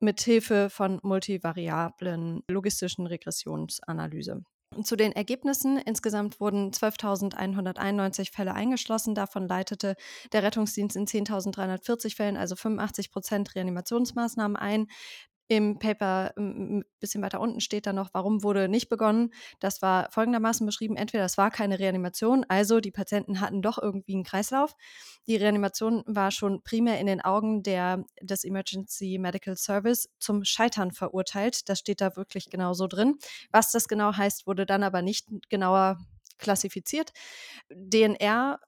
mit 0.00 0.20
Hilfe 0.20 0.70
von 0.70 0.98
multivariablen 1.02 2.42
logistischen 2.48 3.06
Regressionsanalyse. 3.06 4.42
Zu 4.84 4.94
den 4.94 5.10
Ergebnissen 5.10 5.78
insgesamt 5.78 6.38
wurden 6.38 6.70
12.191 6.70 8.32
Fälle 8.32 8.54
eingeschlossen. 8.54 9.16
Davon 9.16 9.48
leitete 9.48 9.96
der 10.32 10.44
Rettungsdienst 10.44 10.94
in 10.94 11.06
10.340 11.06 12.14
Fällen, 12.14 12.36
also 12.36 12.54
85 12.54 13.10
Prozent 13.10 13.54
Reanimationsmaßnahmen 13.56 14.56
ein. 14.56 14.86
Im 15.50 15.80
Paper 15.80 16.32
ein 16.36 16.84
bisschen 17.00 17.22
weiter 17.22 17.40
unten 17.40 17.60
steht 17.60 17.84
da 17.84 17.92
noch, 17.92 18.10
warum 18.12 18.44
wurde 18.44 18.68
nicht 18.68 18.88
begonnen. 18.88 19.32
Das 19.58 19.82
war 19.82 20.08
folgendermaßen 20.12 20.64
beschrieben. 20.64 20.94
Entweder 20.94 21.24
es 21.24 21.38
war 21.38 21.50
keine 21.50 21.80
Reanimation, 21.80 22.46
also 22.48 22.78
die 22.78 22.92
Patienten 22.92 23.40
hatten 23.40 23.60
doch 23.60 23.76
irgendwie 23.76 24.14
einen 24.14 24.22
Kreislauf. 24.22 24.76
Die 25.26 25.34
Reanimation 25.34 26.04
war 26.06 26.30
schon 26.30 26.62
primär 26.62 27.00
in 27.00 27.08
den 27.08 27.20
Augen 27.20 27.64
der, 27.64 28.04
des 28.22 28.44
Emergency 28.44 29.18
Medical 29.18 29.56
Service 29.56 30.08
zum 30.20 30.44
Scheitern 30.44 30.92
verurteilt. 30.92 31.68
Das 31.68 31.80
steht 31.80 32.00
da 32.00 32.14
wirklich 32.14 32.48
genau 32.48 32.72
so 32.72 32.86
drin. 32.86 33.16
Was 33.50 33.72
das 33.72 33.88
genau 33.88 34.16
heißt, 34.16 34.46
wurde 34.46 34.66
dann 34.66 34.84
aber 34.84 35.02
nicht 35.02 35.26
genauer 35.48 35.98
klassifiziert. 36.38 37.10
DNR 37.70 38.60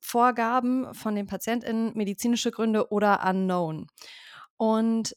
Vorgaben 0.00 0.92
von 0.92 1.14
den 1.14 1.28
PatientInnen, 1.28 1.92
medizinische 1.94 2.50
Gründe 2.50 2.90
oder 2.90 3.24
unknown. 3.24 3.86
Und 4.56 5.14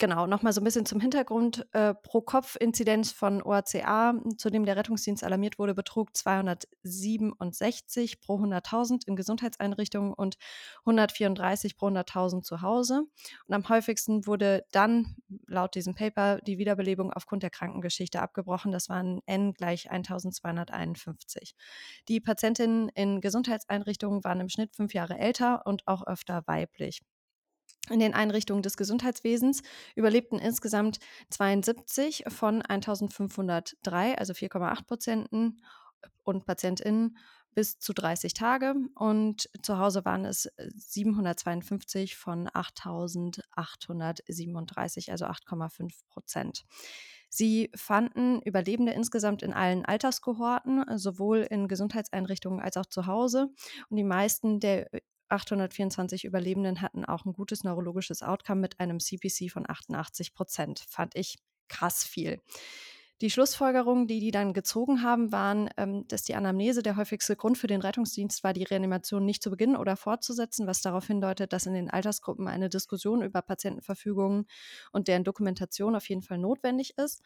Genau, 0.00 0.26
nochmal 0.26 0.52
so 0.54 0.62
ein 0.62 0.64
bisschen 0.64 0.86
zum 0.86 0.98
Hintergrund. 0.98 1.66
Äh, 1.72 1.92
Pro-Kopf-Inzidenz 1.92 3.12
von 3.12 3.42
OACA, 3.42 4.14
zu 4.38 4.48
dem 4.48 4.64
der 4.64 4.76
Rettungsdienst 4.76 5.22
alarmiert 5.22 5.58
wurde, 5.58 5.74
betrug 5.74 6.16
267 6.16 8.22
pro 8.22 8.38
100.000 8.38 9.06
in 9.06 9.14
Gesundheitseinrichtungen 9.14 10.14
und 10.14 10.38
134 10.86 11.76
pro 11.76 11.88
100.000 11.88 12.40
zu 12.40 12.62
Hause. 12.62 13.02
Und 13.46 13.54
am 13.54 13.68
häufigsten 13.68 14.26
wurde 14.26 14.64
dann, 14.72 15.16
laut 15.46 15.74
diesem 15.74 15.94
Paper, 15.94 16.38
die 16.46 16.56
Wiederbelebung 16.56 17.12
aufgrund 17.12 17.42
der 17.42 17.50
Krankengeschichte 17.50 18.22
abgebrochen. 18.22 18.72
Das 18.72 18.88
waren 18.88 19.20
N 19.26 19.52
gleich 19.52 19.90
1251. 19.90 21.54
Die 22.08 22.20
Patientinnen 22.20 22.88
in 22.94 23.20
Gesundheitseinrichtungen 23.20 24.24
waren 24.24 24.40
im 24.40 24.48
Schnitt 24.48 24.74
fünf 24.74 24.94
Jahre 24.94 25.18
älter 25.18 25.66
und 25.66 25.86
auch 25.86 26.06
öfter 26.06 26.42
weiblich 26.46 27.02
in 27.88 28.00
den 28.00 28.14
Einrichtungen 28.14 28.62
des 28.62 28.76
Gesundheitswesens 28.76 29.62
überlebten 29.94 30.38
insgesamt 30.38 30.98
72 31.30 32.24
von 32.28 32.62
1503, 32.62 34.18
also 34.18 34.32
4,8 34.32 34.86
Prozenten 34.86 35.62
und 36.24 36.46
PatientInnen 36.46 37.16
bis 37.54 37.78
zu 37.78 37.92
30 37.92 38.34
Tage 38.34 38.74
und 38.94 39.48
zu 39.62 39.78
Hause 39.78 40.04
waren 40.04 40.24
es 40.24 40.48
752 40.56 42.16
von 42.16 42.48
8837, 42.52 45.10
also 45.10 45.26
8,5 45.26 45.92
Prozent. 46.08 46.64
Sie 47.28 47.70
fanden 47.76 48.40
Überlebende 48.42 48.92
insgesamt 48.92 49.42
in 49.42 49.52
allen 49.52 49.84
Alterskohorten, 49.84 50.84
sowohl 50.98 51.46
in 51.48 51.68
Gesundheitseinrichtungen 51.68 52.60
als 52.60 52.76
auch 52.76 52.86
zu 52.86 53.06
Hause. 53.06 53.50
Und 53.88 53.96
die 53.96 54.04
meisten 54.04 54.58
der 54.58 54.88
824 55.30 56.24
Überlebenden 56.24 56.80
hatten 56.80 57.04
auch 57.04 57.24
ein 57.24 57.32
gutes 57.32 57.64
neurologisches 57.64 58.22
Outcome 58.22 58.60
mit 58.60 58.80
einem 58.80 59.00
CPC 59.00 59.50
von 59.50 59.68
88 59.68 60.34
Prozent. 60.34 60.84
Fand 60.88 61.14
ich 61.16 61.38
krass 61.68 62.04
viel. 62.04 62.40
Die 63.20 63.28
Schlussfolgerungen, 63.28 64.06
die 64.06 64.18
die 64.18 64.30
dann 64.30 64.54
gezogen 64.54 65.02
haben, 65.02 65.30
waren, 65.30 65.68
ähm, 65.76 66.08
dass 66.08 66.22
die 66.22 66.34
Anamnese 66.34 66.82
der 66.82 66.96
häufigste 66.96 67.36
Grund 67.36 67.58
für 67.58 67.66
den 67.66 67.82
Rettungsdienst 67.82 68.42
war, 68.42 68.54
die 68.54 68.62
Reanimation 68.62 69.26
nicht 69.26 69.42
zu 69.42 69.50
beginnen 69.50 69.76
oder 69.76 69.96
fortzusetzen, 69.96 70.66
was 70.66 70.80
darauf 70.80 71.06
hindeutet, 71.06 71.52
dass 71.52 71.66
in 71.66 71.74
den 71.74 71.90
Altersgruppen 71.90 72.48
eine 72.48 72.70
Diskussion 72.70 73.22
über 73.22 73.42
Patientenverfügungen 73.42 74.46
und 74.90 75.06
deren 75.06 75.24
Dokumentation 75.24 75.96
auf 75.96 76.08
jeden 76.08 76.22
Fall 76.22 76.38
notwendig 76.38 76.96
ist. 76.96 77.22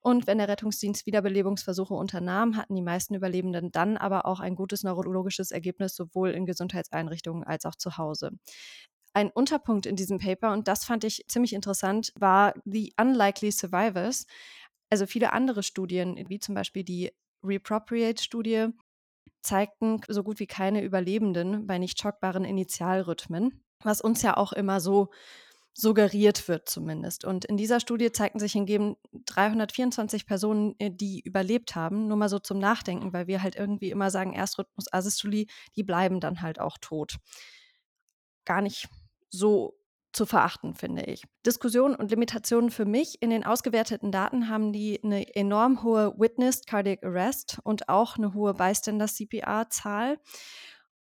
Und 0.00 0.26
wenn 0.26 0.38
der 0.38 0.48
Rettungsdienst 0.48 1.06
Wiederbelebungsversuche 1.06 1.94
unternahm, 1.94 2.56
hatten 2.56 2.74
die 2.74 2.82
meisten 2.82 3.14
Überlebenden 3.14 3.72
dann 3.72 3.96
aber 3.96 4.26
auch 4.26 4.40
ein 4.40 4.54
gutes 4.54 4.82
neurologisches 4.82 5.50
Ergebnis, 5.50 5.94
sowohl 5.94 6.30
in 6.30 6.46
Gesundheitseinrichtungen 6.46 7.44
als 7.44 7.64
auch 7.66 7.74
zu 7.74 7.98
Hause. 7.98 8.30
Ein 9.12 9.30
Unterpunkt 9.30 9.86
in 9.86 9.96
diesem 9.96 10.18
Paper, 10.18 10.52
und 10.52 10.68
das 10.68 10.84
fand 10.84 11.02
ich 11.04 11.24
ziemlich 11.28 11.52
interessant, 11.52 12.12
war 12.18 12.54
The 12.64 12.92
Unlikely 13.00 13.50
Survivors. 13.50 14.26
Also 14.90 15.06
viele 15.06 15.32
andere 15.32 15.62
Studien, 15.62 16.24
wie 16.28 16.38
zum 16.38 16.54
Beispiel 16.54 16.84
die 16.84 17.10
Repropriate-Studie, 17.42 18.68
zeigten 19.42 20.00
so 20.08 20.22
gut 20.22 20.40
wie 20.40 20.46
keine 20.46 20.82
Überlebenden 20.82 21.66
bei 21.66 21.78
nicht 21.78 22.00
schockbaren 22.00 22.44
Initialrhythmen, 22.44 23.62
was 23.82 24.00
uns 24.00 24.22
ja 24.22 24.36
auch 24.36 24.52
immer 24.52 24.80
so 24.80 25.10
suggeriert 25.78 26.48
wird 26.48 26.68
zumindest. 26.68 27.24
Und 27.24 27.44
in 27.44 27.56
dieser 27.56 27.78
Studie 27.78 28.10
zeigten 28.10 28.40
sich 28.40 28.52
hingegen 28.52 28.96
324 29.26 30.26
Personen, 30.26 30.74
äh, 30.80 30.90
die 30.90 31.20
überlebt 31.20 31.76
haben, 31.76 32.08
nur 32.08 32.16
mal 32.16 32.28
so 32.28 32.40
zum 32.40 32.58
Nachdenken, 32.58 33.12
weil 33.12 33.28
wir 33.28 33.44
halt 33.44 33.54
irgendwie 33.54 33.90
immer 33.90 34.10
sagen, 34.10 34.32
Erstrhythmus, 34.32 34.92
Asystolie, 34.92 35.46
die 35.76 35.84
bleiben 35.84 36.18
dann 36.18 36.42
halt 36.42 36.60
auch 36.60 36.78
tot. 36.80 37.18
Gar 38.44 38.62
nicht 38.62 38.88
so 39.30 39.78
zu 40.12 40.26
verachten, 40.26 40.74
finde 40.74 41.04
ich. 41.04 41.22
Diskussionen 41.46 41.94
und 41.94 42.10
Limitationen 42.10 42.70
für 42.70 42.84
mich 42.84 43.22
in 43.22 43.30
den 43.30 43.44
ausgewerteten 43.44 44.10
Daten 44.10 44.48
haben 44.48 44.72
die 44.72 44.98
eine 45.04 45.36
enorm 45.36 45.84
hohe 45.84 46.12
Witnessed 46.18 46.66
Cardiac 46.66 47.04
Arrest 47.04 47.60
und 47.62 47.88
auch 47.88 48.16
eine 48.16 48.34
hohe 48.34 48.54
Bystander 48.54 49.06
CPR-Zahl. 49.06 50.18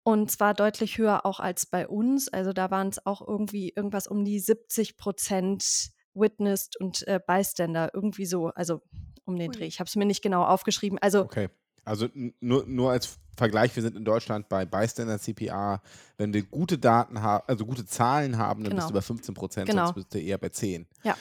Und 0.08 0.32
zwar 0.32 0.54
deutlich 0.54 0.98
höher 0.98 1.26
auch 1.26 1.42
als 1.42 1.66
bei 1.66 1.86
uns. 1.86 2.30
Also 2.30 2.54
da 2.54 2.72
waren 2.72 2.88
es 2.88 3.06
auch 3.06 3.28
irgendwie 3.28 3.74
irgendwas 3.76 4.08
um 4.08 4.24
die 4.24 4.40
70 4.40 4.96
Prozent 4.96 5.90
Witnessed 6.14 6.80
und 6.80 7.06
äh, 7.10 7.20
Bystander, 7.20 7.92
irgendwie 7.94 8.26
so, 8.26 8.48
also 8.48 8.82
um 9.26 9.36
den 9.36 9.52
Dreh. 9.52 9.66
Ich 9.66 9.82
habe 9.82 9.90
es 9.90 9.98
mir 9.98 10.06
nicht 10.06 10.22
genau 10.22 10.46
aufgeschrieben. 10.46 10.98
Also 11.00 11.24
okay. 11.24 11.50
Also 11.84 12.08
nur, 12.40 12.66
nur 12.66 12.92
als 12.92 13.20
Vergleich, 13.38 13.76
wir 13.76 13.84
sind 13.84 13.96
in 13.96 14.04
Deutschland 14.04 14.50
bei 14.50 14.66
Bystander 14.66 15.20
CPR, 15.20 15.82
wenn 16.18 16.34
wir 16.34 16.42
gute 16.44 16.80
Daten 16.80 17.22
haben, 17.22 17.44
also 17.48 17.66
gute 17.66 17.86
Zahlen 17.86 18.38
haben, 18.38 18.64
dann 18.64 18.72
genau. 18.72 18.82
bist 18.82 18.90
du 18.90 18.94
bei 18.96 19.02
15 19.02 19.36
Prozent, 19.36 19.70
genau. 19.70 19.86
sonst 19.86 19.96
bist 19.96 20.14
du 20.14 20.20
eher 20.20 20.40
bei 20.40 20.50
10. 20.50 20.88
Ja. 21.04 21.16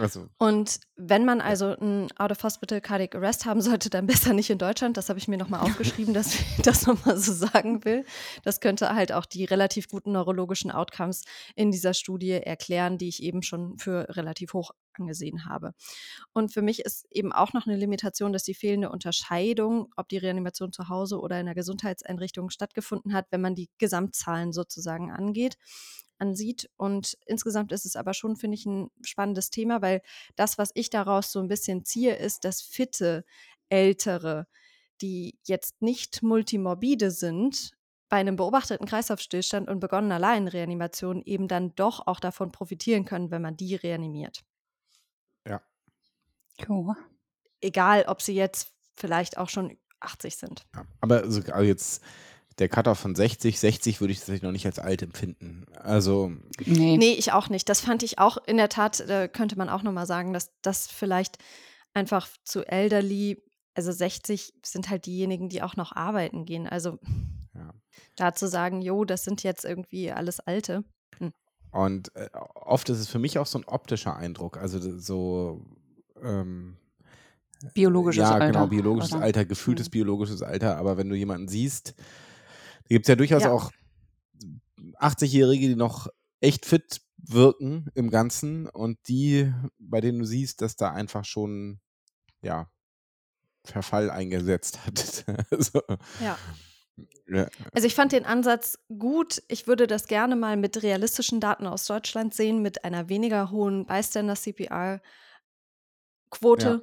Also. 0.00 0.28
Und 0.38 0.80
wenn 0.96 1.24
man 1.24 1.40
also 1.40 1.76
einen 1.76 2.08
Out-of-Hospital 2.16 2.80
Cardiac 2.80 3.14
Arrest 3.14 3.44
haben 3.44 3.60
sollte, 3.60 3.90
dann 3.90 4.06
besser 4.06 4.32
nicht 4.32 4.50
in 4.50 4.58
Deutschland. 4.58 4.96
Das 4.96 5.08
habe 5.08 5.18
ich 5.18 5.28
mir 5.28 5.36
nochmal 5.36 5.60
aufgeschrieben, 5.60 6.14
dass 6.14 6.34
ich 6.34 6.56
das 6.62 6.86
nochmal 6.86 7.18
so 7.18 7.32
sagen 7.32 7.84
will. 7.84 8.04
Das 8.44 8.60
könnte 8.60 8.94
halt 8.94 9.12
auch 9.12 9.26
die 9.26 9.44
relativ 9.44 9.88
guten 9.88 10.12
neurologischen 10.12 10.70
Outcomes 10.70 11.24
in 11.56 11.70
dieser 11.70 11.92
Studie 11.92 12.30
erklären, 12.30 12.98
die 12.98 13.08
ich 13.08 13.22
eben 13.22 13.42
schon 13.42 13.78
für 13.78 14.06
relativ 14.16 14.54
hoch 14.54 14.70
angesehen 14.98 15.44
habe. 15.46 15.74
Und 16.32 16.52
für 16.52 16.62
mich 16.62 16.80
ist 16.80 17.06
eben 17.10 17.32
auch 17.32 17.52
noch 17.52 17.66
eine 17.66 17.76
Limitation, 17.76 18.32
dass 18.32 18.42
die 18.42 18.54
fehlende 18.54 18.90
Unterscheidung, 18.90 19.92
ob 19.96 20.08
die 20.08 20.18
Reanimation 20.18 20.72
zu 20.72 20.88
Hause 20.88 21.20
oder 21.20 21.40
in 21.40 21.47
einer 21.48 21.54
Gesundheitseinrichtung 21.54 22.50
stattgefunden 22.50 23.14
hat, 23.14 23.26
wenn 23.30 23.40
man 23.40 23.54
die 23.54 23.70
Gesamtzahlen 23.78 24.52
sozusagen 24.52 25.10
angeht 25.10 25.56
ansieht. 26.18 26.68
Und 26.76 27.16
insgesamt 27.26 27.72
ist 27.72 27.86
es 27.86 27.96
aber 27.96 28.14
schon, 28.14 28.36
finde 28.36 28.56
ich, 28.56 28.66
ein 28.66 28.90
spannendes 29.02 29.50
Thema, 29.50 29.82
weil 29.82 30.02
das, 30.36 30.58
was 30.58 30.70
ich 30.74 30.90
daraus 30.90 31.32
so 31.32 31.40
ein 31.40 31.48
bisschen 31.48 31.84
ziehe, 31.84 32.16
ist, 32.16 32.44
dass 32.44 32.60
fitte, 32.60 33.24
ältere, 33.68 34.46
die 35.00 35.38
jetzt 35.44 35.80
nicht 35.80 36.22
multimorbide 36.22 37.10
sind, 37.10 37.72
bei 38.08 38.16
einem 38.16 38.36
beobachteten 38.36 38.86
Kreislaufstillstand 38.86 39.68
und 39.68 39.80
begonnener 39.80 40.18
Laienreanimation 40.18 41.22
eben 41.22 41.46
dann 41.46 41.74
doch 41.74 42.06
auch 42.06 42.20
davon 42.20 42.52
profitieren 42.52 43.04
können, 43.04 43.30
wenn 43.30 43.42
man 43.42 43.56
die 43.56 43.74
reanimiert. 43.74 44.44
Ja. 45.46 45.62
Cool. 46.66 46.96
Egal, 47.60 48.04
ob 48.08 48.22
sie 48.22 48.34
jetzt 48.34 48.72
vielleicht 48.94 49.36
auch 49.36 49.50
schon 49.50 49.78
80 50.00 50.36
sind. 50.36 50.66
Ja, 50.74 50.84
aber 51.00 51.22
also 51.22 51.40
jetzt 51.62 52.02
der 52.58 52.68
Cutoff 52.68 52.98
von 52.98 53.14
60, 53.14 53.58
60 53.58 54.00
würde 54.00 54.12
ich 54.12 54.18
tatsächlich 54.18 54.42
noch 54.42 54.52
nicht 54.52 54.66
als 54.66 54.78
alt 54.78 55.02
empfinden. 55.02 55.66
Also. 55.76 56.32
Nee. 56.64 56.96
nee, 56.96 57.12
ich 57.12 57.32
auch 57.32 57.48
nicht. 57.48 57.68
Das 57.68 57.80
fand 57.80 58.02
ich 58.02 58.18
auch 58.18 58.38
in 58.46 58.56
der 58.56 58.68
Tat, 58.68 59.04
da 59.08 59.28
könnte 59.28 59.56
man 59.56 59.68
auch 59.68 59.82
nochmal 59.82 60.06
sagen, 60.06 60.32
dass 60.32 60.50
das 60.62 60.88
vielleicht 60.88 61.38
einfach 61.94 62.28
zu 62.44 62.64
elderly, 62.66 63.42
also 63.74 63.92
60 63.92 64.54
sind 64.64 64.90
halt 64.90 65.06
diejenigen, 65.06 65.48
die 65.48 65.62
auch 65.62 65.76
noch 65.76 65.92
arbeiten 65.92 66.44
gehen. 66.44 66.66
Also 66.66 66.98
ja. 67.54 67.72
da 68.16 68.34
zu 68.34 68.48
sagen, 68.48 68.82
jo, 68.82 69.04
das 69.04 69.24
sind 69.24 69.42
jetzt 69.42 69.64
irgendwie 69.64 70.10
alles 70.10 70.40
Alte. 70.40 70.84
Hm. 71.18 71.32
Und 71.70 72.14
äh, 72.16 72.28
oft 72.54 72.88
ist 72.88 72.98
es 72.98 73.08
für 73.08 73.18
mich 73.18 73.38
auch 73.38 73.46
so 73.46 73.58
ein 73.58 73.64
optischer 73.66 74.16
Eindruck. 74.16 74.56
Also 74.56 74.98
so 74.98 75.64
ähm, 76.22 76.76
biologisches 77.74 78.22
ja, 78.22 78.32
Alter. 78.32 78.46
Ja, 78.46 78.52
genau, 78.52 78.66
biologisches 78.66 79.12
oder? 79.12 79.22
Alter, 79.22 79.44
gefühltes 79.44 79.88
mhm. 79.88 79.92
biologisches 79.92 80.42
Alter. 80.42 80.76
Aber 80.76 80.96
wenn 80.96 81.08
du 81.08 81.16
jemanden 81.16 81.48
siehst, 81.48 81.94
da 81.96 82.88
gibt 82.88 83.06
es 83.06 83.08
ja 83.08 83.16
durchaus 83.16 83.42
ja. 83.42 83.52
auch 83.52 83.72
80-Jährige, 85.00 85.68
die 85.68 85.76
noch 85.76 86.08
echt 86.40 86.66
fit 86.66 87.00
wirken 87.16 87.88
im 87.94 88.10
Ganzen 88.10 88.68
und 88.68 88.98
die, 89.08 89.52
bei 89.78 90.00
denen 90.00 90.20
du 90.20 90.24
siehst, 90.24 90.62
dass 90.62 90.76
da 90.76 90.92
einfach 90.92 91.24
schon, 91.24 91.80
ja, 92.42 92.70
Verfall 93.64 94.10
eingesetzt 94.10 94.78
hat. 94.86 95.24
also, 95.50 95.82
ja. 96.20 96.38
Ja. 97.28 97.48
Also 97.74 97.86
ich 97.86 97.94
fand 97.94 98.12
den 98.12 98.24
Ansatz 98.24 98.78
gut. 98.88 99.42
Ich 99.48 99.66
würde 99.66 99.86
das 99.86 100.06
gerne 100.06 100.34
mal 100.34 100.56
mit 100.56 100.82
realistischen 100.82 101.40
Daten 101.40 101.66
aus 101.66 101.86
Deutschland 101.86 102.32
sehen, 102.34 102.62
mit 102.62 102.84
einer 102.84 103.08
weniger 103.08 103.50
hohen 103.50 103.86
Bystander-CPR-Quote 103.86 106.68
ja. 106.68 106.80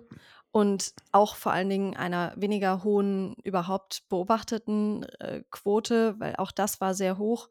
Und 0.55 0.93
auch 1.11 1.35
vor 1.35 1.51
allen 1.51 1.67
Dingen 1.67 1.97
einer 1.97 2.33
weniger 2.37 2.85
hohen 2.85 3.35
überhaupt 3.43 4.07
beobachteten 4.07 5.03
äh, 5.19 5.43
Quote, 5.51 6.17
weil 6.17 6.37
auch 6.37 6.53
das 6.53 6.79
war 6.79 6.93
sehr 6.93 7.17
hoch 7.17 7.49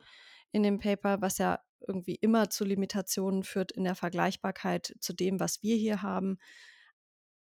in 0.52 0.62
dem 0.62 0.78
Paper, 0.78 1.20
was 1.20 1.36
ja 1.36 1.60
irgendwie 1.86 2.14
immer 2.14 2.48
zu 2.48 2.64
Limitationen 2.64 3.42
führt 3.42 3.72
in 3.72 3.84
der 3.84 3.94
Vergleichbarkeit 3.94 4.96
zu 5.00 5.12
dem, 5.12 5.38
was 5.38 5.62
wir 5.62 5.76
hier 5.76 6.00
haben. 6.00 6.38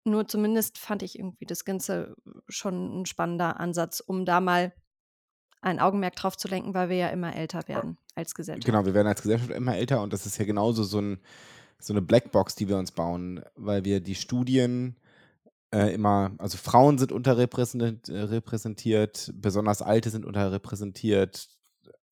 Nur 0.03 0.27
zumindest 0.27 0.77
fand 0.77 1.03
ich 1.03 1.17
irgendwie 1.17 1.45
das 1.45 1.63
Ganze 1.63 2.17
schon 2.49 3.03
ein 3.03 3.05
spannender 3.05 3.57
Ansatz, 3.57 4.01
um 4.01 4.25
da 4.25 4.41
mal 4.41 4.73
ein 5.61 5.79
Augenmerk 5.79 6.17
drauf 6.17 6.35
zu 6.35 6.49
lenken, 6.49 6.73
weil 6.73 6.89
wir 6.89 6.97
ja 6.97 7.07
immer 7.07 7.33
älter 7.33 7.65
werden 7.69 7.97
als 8.13 8.35
Gesellschaft. 8.35 8.65
Genau, 8.65 8.85
wir 8.85 8.93
werden 8.93 9.07
als 9.07 9.21
Gesellschaft 9.21 9.51
immer 9.51 9.77
älter 9.77 10.01
und 10.01 10.11
das 10.11 10.25
ist 10.25 10.37
ja 10.37 10.43
genauso 10.43 10.83
so, 10.83 10.99
ein, 10.99 11.21
so 11.79 11.93
eine 11.93 12.01
Blackbox, 12.01 12.55
die 12.55 12.67
wir 12.67 12.77
uns 12.77 12.91
bauen, 12.91 13.41
weil 13.55 13.85
wir 13.85 14.01
die 14.01 14.15
Studien 14.15 14.97
äh, 15.75 15.93
immer, 15.93 16.33
also 16.37 16.57
Frauen 16.57 16.97
sind 16.97 17.11
unterrepräsentiert, 17.11 19.27
äh, 19.27 19.33
besonders 19.33 19.81
Alte 19.81 20.09
sind 20.09 20.25
unterrepräsentiert, 20.25 21.49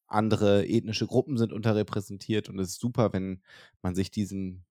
andere 0.08 0.68
ethnische 0.68 1.08
Gruppen 1.08 1.38
sind 1.38 1.54
unterrepräsentiert 1.54 2.50
und 2.50 2.60
es 2.60 2.72
ist 2.72 2.82
super, 2.82 3.14
wenn 3.14 3.42
man 3.82 3.96
sich 3.96 4.12
diesen, 4.12 4.66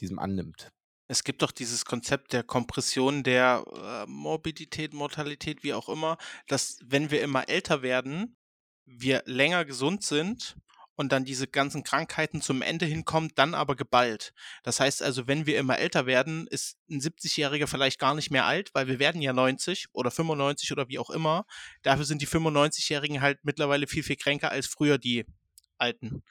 diesem 0.00 0.20
annimmt. 0.20 0.70
Es 1.08 1.24
gibt 1.24 1.42
doch 1.42 1.50
dieses 1.50 1.84
Konzept 1.84 2.32
der 2.32 2.44
Kompression 2.44 3.24
der 3.24 3.64
äh, 3.66 4.06
Morbidität, 4.08 4.94
Mortalität, 4.94 5.64
wie 5.64 5.74
auch 5.74 5.88
immer, 5.88 6.16
dass 6.46 6.78
wenn 6.84 7.10
wir 7.10 7.22
immer 7.22 7.48
älter 7.48 7.82
werden, 7.82 8.36
wir 8.84 9.24
länger 9.26 9.64
gesund 9.64 10.04
sind 10.04 10.56
und 10.96 11.12
dann 11.12 11.24
diese 11.24 11.46
ganzen 11.46 11.84
Krankheiten 11.84 12.40
zum 12.40 12.62
Ende 12.62 12.86
hinkommen, 12.86 13.30
dann 13.34 13.54
aber 13.54 13.76
geballt. 13.76 14.32
Das 14.62 14.80
heißt 14.80 15.02
also, 15.02 15.26
wenn 15.26 15.46
wir 15.46 15.58
immer 15.58 15.78
älter 15.78 16.06
werden, 16.06 16.46
ist 16.48 16.78
ein 16.90 17.00
70-Jähriger 17.00 17.66
vielleicht 17.66 17.98
gar 17.98 18.14
nicht 18.14 18.30
mehr 18.30 18.46
alt, 18.46 18.74
weil 18.74 18.88
wir 18.88 18.98
werden 18.98 19.22
ja 19.22 19.32
90 19.32 19.88
oder 19.92 20.10
95 20.10 20.72
oder 20.72 20.88
wie 20.88 20.98
auch 20.98 21.10
immer. 21.10 21.46
Dafür 21.82 22.04
sind 22.04 22.22
die 22.22 22.28
95-Jährigen 22.28 23.20
halt 23.20 23.38
mittlerweile 23.42 23.86
viel, 23.86 24.02
viel 24.02 24.16
kränker 24.16 24.50
als 24.50 24.66
früher 24.66 24.98
die 24.98 25.26
Alten. 25.78 26.22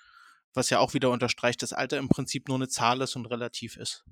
Was 0.54 0.70
ja 0.70 0.80
auch 0.80 0.94
wieder 0.94 1.12
unterstreicht, 1.12 1.62
dass 1.62 1.74
Alter 1.74 1.98
im 1.98 2.10
Prinzip 2.10 2.48
nur 2.48 2.58
eine 2.58 2.68
Zahl 2.68 3.02
ist 3.02 3.16
und 3.16 3.26
relativ 3.28 3.78
ist. 3.78 4.04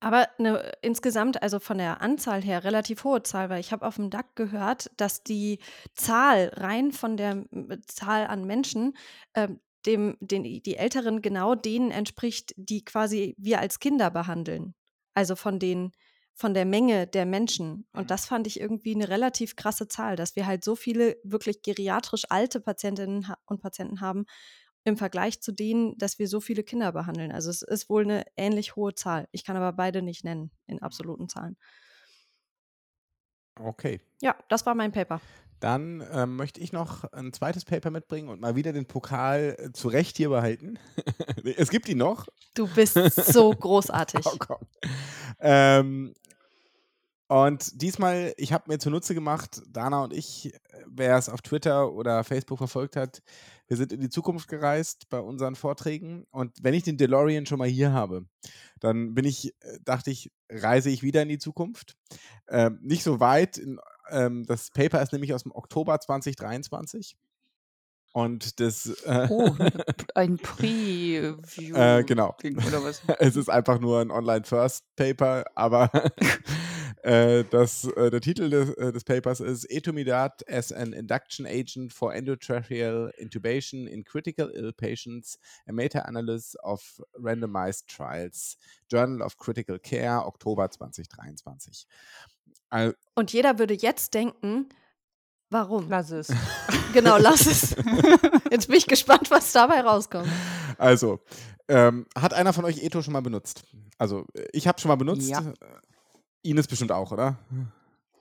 Aber 0.00 0.28
eine 0.38 0.72
insgesamt, 0.82 1.42
also 1.42 1.58
von 1.58 1.78
der 1.78 2.02
Anzahl 2.02 2.42
her, 2.42 2.64
relativ 2.64 3.04
hohe 3.04 3.22
Zahl, 3.22 3.48
weil 3.48 3.60
ich 3.60 3.72
habe 3.72 3.86
auf 3.86 3.96
dem 3.96 4.10
DAC 4.10 4.36
gehört, 4.36 4.90
dass 4.96 5.22
die 5.22 5.58
Zahl 5.94 6.50
rein 6.54 6.92
von 6.92 7.16
der 7.16 7.44
Zahl 7.86 8.26
an 8.26 8.44
Menschen, 8.44 8.96
äh, 9.32 9.48
dem, 9.86 10.16
den, 10.20 10.42
die 10.42 10.76
Älteren 10.76 11.22
genau 11.22 11.54
denen 11.54 11.90
entspricht, 11.90 12.54
die 12.56 12.84
quasi 12.84 13.34
wir 13.38 13.60
als 13.60 13.80
Kinder 13.80 14.10
behandeln. 14.10 14.74
Also 15.14 15.36
von 15.36 15.58
den, 15.58 15.92
von 16.34 16.54
der 16.54 16.64
Menge 16.64 17.06
der 17.06 17.26
Menschen. 17.26 17.86
Und 17.92 18.04
mhm. 18.04 18.08
das 18.08 18.26
fand 18.26 18.46
ich 18.46 18.60
irgendwie 18.60 18.94
eine 18.94 19.08
relativ 19.08 19.56
krasse 19.56 19.88
Zahl, 19.88 20.16
dass 20.16 20.36
wir 20.36 20.46
halt 20.46 20.64
so 20.64 20.74
viele 20.74 21.16
wirklich 21.22 21.62
geriatrisch 21.62 22.24
alte 22.28 22.60
Patientinnen 22.60 23.26
und 23.46 23.60
Patienten 23.60 24.00
haben 24.00 24.26
im 24.84 24.96
Vergleich 24.96 25.40
zu 25.40 25.52
denen, 25.52 25.96
dass 25.98 26.18
wir 26.18 26.28
so 26.28 26.40
viele 26.40 26.62
Kinder 26.62 26.92
behandeln. 26.92 27.32
Also 27.32 27.50
es 27.50 27.62
ist 27.62 27.88
wohl 27.88 28.04
eine 28.04 28.24
ähnlich 28.36 28.76
hohe 28.76 28.94
Zahl. 28.94 29.28
Ich 29.32 29.44
kann 29.44 29.56
aber 29.56 29.72
beide 29.72 30.02
nicht 30.02 30.24
nennen 30.24 30.50
in 30.66 30.82
absoluten 30.82 31.28
Zahlen. 31.28 31.56
Okay. 33.58 34.00
Ja, 34.20 34.36
das 34.48 34.66
war 34.66 34.74
mein 34.74 34.92
Paper. 34.92 35.20
Dann 35.60 36.06
ähm, 36.12 36.36
möchte 36.36 36.60
ich 36.60 36.72
noch 36.72 37.04
ein 37.12 37.32
zweites 37.32 37.64
Paper 37.64 37.90
mitbringen 37.90 38.28
und 38.28 38.40
mal 38.40 38.56
wieder 38.56 38.72
den 38.72 38.86
Pokal 38.86 39.56
äh, 39.58 39.72
zurecht 39.72 40.16
hier 40.16 40.28
behalten. 40.28 40.78
es 41.56 41.70
gibt 41.70 41.88
ihn 41.88 41.98
noch. 41.98 42.26
Du 42.54 42.68
bist 42.68 42.94
so 42.94 43.50
großartig. 43.58 44.26
Oh 44.26 44.36
Gott. 44.38 44.60
Ähm, 45.38 46.12
und 47.28 47.80
diesmal, 47.80 48.34
ich 48.36 48.52
habe 48.52 48.70
mir 48.70 48.78
zunutze 48.78 49.14
gemacht, 49.14 49.62
Dana 49.68 50.04
und 50.04 50.12
ich, 50.12 50.52
wer 50.86 51.16
es 51.16 51.30
auf 51.30 51.40
Twitter 51.40 51.90
oder 51.92 52.22
Facebook 52.24 52.58
verfolgt 52.58 52.96
hat, 52.96 53.22
wir 53.66 53.76
sind 53.76 53.92
in 53.92 54.00
die 54.00 54.10
Zukunft 54.10 54.48
gereist 54.48 55.08
bei 55.08 55.20
unseren 55.20 55.54
Vorträgen. 55.54 56.26
Und 56.30 56.52
wenn 56.62 56.74
ich 56.74 56.82
den 56.82 56.96
DeLorean 56.96 57.46
schon 57.46 57.58
mal 57.58 57.68
hier 57.68 57.92
habe, 57.92 58.26
dann 58.80 59.14
bin 59.14 59.24
ich, 59.24 59.54
äh, 59.60 59.78
dachte 59.84 60.10
ich, 60.10 60.30
reise 60.50 60.90
ich 60.90 61.02
wieder 61.02 61.22
in 61.22 61.28
die 61.28 61.38
Zukunft. 61.38 61.96
Ähm, 62.48 62.78
nicht 62.82 63.02
so 63.02 63.20
weit. 63.20 63.58
In, 63.58 63.80
ähm, 64.10 64.44
das 64.46 64.70
Paper 64.70 65.02
ist 65.02 65.12
nämlich 65.12 65.32
aus 65.32 65.44
dem 65.44 65.52
Oktober 65.52 65.98
2023. 65.98 67.16
Und 68.12 68.60
das. 68.60 68.86
Äh, 69.04 69.26
oh, 69.28 69.56
ein 70.14 70.36
Preview. 70.42 71.38
Äh, 71.74 72.04
genau. 72.04 72.36
Oder 72.68 72.84
was? 72.84 73.02
es 73.18 73.34
ist 73.34 73.48
einfach 73.48 73.80
nur 73.80 74.00
ein 74.00 74.12
Online-First-Paper, 74.12 75.44
aber 75.56 75.90
Äh, 77.04 77.44
das, 77.50 77.84
äh, 77.84 78.10
der 78.10 78.22
Titel 78.22 78.48
des, 78.48 78.70
äh, 78.70 78.90
des, 78.90 79.04
Papers 79.04 79.40
ist 79.40 79.66
Etomidat 79.66 80.42
as 80.48 80.72
an 80.72 80.94
Induction 80.94 81.44
Agent 81.44 81.92
for 81.92 82.14
Endotracheal 82.14 83.12
Intubation 83.18 83.86
in 83.86 84.04
Critical 84.04 84.48
Ill 84.48 84.72
Patients, 84.72 85.38
a 85.68 85.72
Meta-Analysis 85.72 86.56
of 86.62 87.02
Randomized 87.12 87.88
Trials, 87.88 88.56
Journal 88.90 89.20
of 89.20 89.36
Critical 89.36 89.78
Care, 89.78 90.24
Oktober 90.24 90.70
2023. 90.70 91.86
Al 92.70 92.96
Und 93.14 93.34
jeder 93.34 93.58
würde 93.58 93.74
jetzt 93.74 94.14
denken, 94.14 94.70
Warum? 95.50 95.90
Lass 95.90 96.10
es. 96.10 96.32
genau, 96.94 97.18
lass 97.18 97.46
es. 97.46 97.76
Jetzt 98.50 98.66
bin 98.66 98.76
ich 98.76 98.86
gespannt, 98.86 99.30
was 99.30 99.52
dabei 99.52 99.82
rauskommt. 99.82 100.28
Also, 100.78 101.20
ähm, 101.68 102.06
hat 102.18 102.34
einer 102.34 102.52
von 102.52 102.64
euch 102.64 102.82
Eto 102.82 103.02
schon 103.02 103.12
mal 103.12 103.20
benutzt? 103.20 103.62
Also, 103.96 104.24
ich 104.52 104.66
habe 104.66 104.80
schon 104.80 104.88
mal 104.88 104.96
benutzt. 104.96 105.28
Ja. 105.28 105.52
Ines 106.44 106.66
bestimmt 106.66 106.92
auch, 106.92 107.10
oder? 107.10 107.38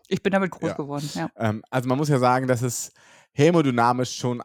Ich 0.08 0.22
bin 0.24 0.32
damit 0.32 0.52
groß 0.52 0.70
Ja. 0.70 0.76
geworden, 0.76 1.10
ja. 1.14 1.30
Ähm, 1.36 1.64
also 1.70 1.88
man 1.88 1.98
muss 1.98 2.10
ja 2.10 2.20
sagen, 2.20 2.48
dass 2.48 2.62
es 2.62 2.92
hämodynamisch 3.34 4.16
schon 4.16 4.42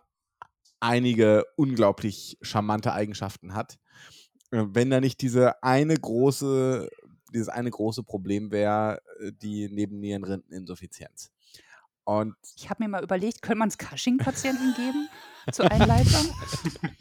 einige 0.80 1.44
unglaublich 1.56 2.38
charmante 2.42 2.92
Eigenschaften 2.92 3.54
hat. 3.54 3.78
Äh, 4.50 4.64
Wenn 4.68 4.90
da 4.90 5.00
nicht 5.00 5.20
diese 5.20 5.62
eine 5.62 5.94
große, 5.96 6.88
dieses 7.32 7.48
eine 7.48 7.70
große 7.70 8.02
Problem 8.02 8.50
wäre, 8.50 9.00
äh, 9.20 9.32
die 9.32 9.68
Nebennierenrindeninsuffizienz. 9.68 11.30
Und 12.08 12.36
Ich 12.56 12.70
habe 12.70 12.82
mir 12.82 12.88
mal 12.88 13.02
überlegt, 13.04 13.42
könnte 13.42 13.58
man 13.58 13.68
es 13.68 13.76
Cushing-Patienten 13.76 14.72
geben 14.74 15.10
zur 15.52 15.70
Einleitung? 15.70 16.34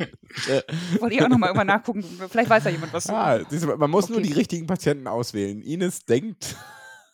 äh, 0.50 0.62
Wollte 1.00 1.15
ich 1.15 1.24
auch 1.24 1.30
nochmal 1.30 1.48
irgendwann 1.48 1.67
nachgucken. 1.67 2.04
Vielleicht 2.04 2.50
weiß 2.50 2.65
ja 2.65 2.72
jemand 2.72 2.91
was. 2.91 3.10
ah, 3.10 3.38
du, 3.39 3.78
man 3.78 3.89
muss 3.89 4.10
nur 4.10 4.17
Okay. 4.17 4.28
die 4.28 4.34
richtigen 4.34 4.67
Patienten 4.67 5.08
auswählen. 5.08 5.62
Ines 5.62 6.04
denkt. 6.04 6.58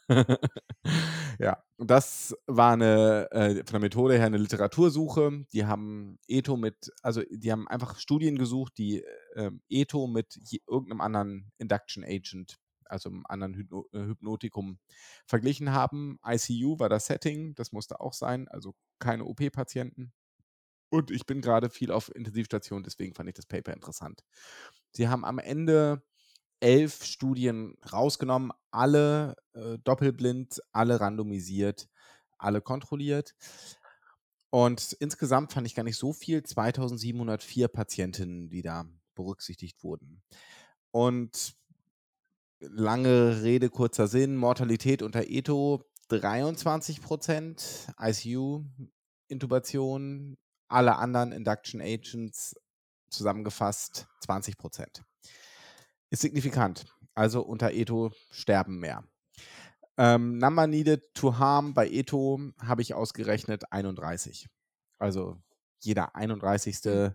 ja, 1.39 1.63
und 1.77 1.91
das 1.91 2.35
war 2.47 2.73
eine, 2.73 3.27
äh, 3.31 3.55
von 3.57 3.73
der 3.73 3.79
Methode 3.81 4.15
her 4.17 4.25
eine 4.25 4.37
Literatursuche. 4.37 5.45
Die 5.53 5.67
haben 5.67 6.17
Eto 6.27 6.57
mit, 6.57 6.91
also 7.03 7.21
die 7.29 7.51
haben 7.51 7.67
einfach 7.67 7.99
Studien 7.99 8.39
gesucht, 8.39 8.73
die 8.79 9.03
ähm, 9.35 9.61
Eto 9.69 10.07
mit 10.07 10.39
je, 10.43 10.61
irgendeinem 10.67 11.01
anderen 11.01 11.51
Induction 11.59 12.03
Agent, 12.03 12.57
also 12.85 13.09
einem 13.09 13.25
anderen 13.27 13.53
Hypno 13.55 13.87
äh, 13.93 13.99
Hypnotikum 13.99 14.79
verglichen 15.25 15.71
haben. 15.71 16.19
ICU 16.25 16.79
war 16.79 16.89
das 16.89 17.07
Setting, 17.07 17.55
das 17.55 17.71
musste 17.71 17.99
auch 17.99 18.13
sein, 18.13 18.47
also 18.47 18.75
keine 18.99 19.25
OP-Patienten. 19.25 20.13
Und 20.89 21.09
ich 21.09 21.25
bin 21.25 21.41
gerade 21.41 21.69
viel 21.69 21.91
auf 21.91 22.13
Intensivstation, 22.13 22.83
deswegen 22.83 23.15
fand 23.15 23.27
ich 23.29 23.35
das 23.35 23.47
Paper 23.47 23.73
interessant. 23.73 24.23
Sie 24.91 25.07
haben 25.07 25.25
am 25.25 25.39
Ende 25.39 26.03
elf 26.59 27.03
Studien 27.03 27.75
rausgenommen, 27.91 28.51
alle 28.71 29.35
äh, 29.53 29.77
doppelblind, 29.83 30.61
alle 30.71 30.99
randomisiert, 30.99 31.89
alle 32.37 32.61
kontrolliert. 32.61 33.35
Und 34.49 34.93
insgesamt 34.99 35.51
fand 35.51 35.65
ich 35.65 35.75
gar 35.75 35.83
nicht 35.83 35.97
so 35.97 36.13
viel, 36.13 36.43
2704 36.43 37.67
Patientinnen, 37.69 38.49
die 38.49 38.61
da 38.61 38.85
berücksichtigt 39.15 39.83
wurden. 39.83 40.21
Und 40.91 41.55
lange 42.69 43.43
Rede, 43.43 43.69
kurzer 43.69 44.07
Sinn, 44.07 44.35
Mortalität 44.35 45.01
unter 45.01 45.23
Eto 45.27 45.85
23 46.09 47.01
Prozent, 47.01 47.87
ICU-Intubation, 47.99 50.35
alle 50.67 50.97
anderen 50.97 51.31
Induction 51.31 51.81
Agents 51.81 52.55
zusammengefasst 53.09 54.07
20 54.21 54.57
Prozent. 54.57 55.03
Ist 56.09 56.21
signifikant. 56.21 56.85
Also 57.15 57.41
unter 57.41 57.71
Eto 57.71 58.11
sterben 58.31 58.79
mehr. 58.79 59.03
Ähm, 59.97 60.39
number 60.39 60.65
needed 60.65 61.13
to 61.13 61.37
harm 61.37 61.73
bei 61.73 61.87
Eto 61.87 62.39
habe 62.59 62.81
ich 62.81 62.95
ausgerechnet 62.95 63.71
31. 63.71 64.49
Also 64.97 65.37
jeder 65.79 66.15
31. 66.15 67.13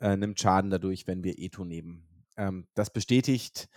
Äh, 0.00 0.16
nimmt 0.16 0.40
Schaden 0.40 0.70
dadurch, 0.70 1.06
wenn 1.06 1.24
wir 1.24 1.38
Eto 1.38 1.64
nehmen. 1.64 2.06
Ähm, 2.36 2.66
das 2.74 2.92
bestätigt, 2.92 3.68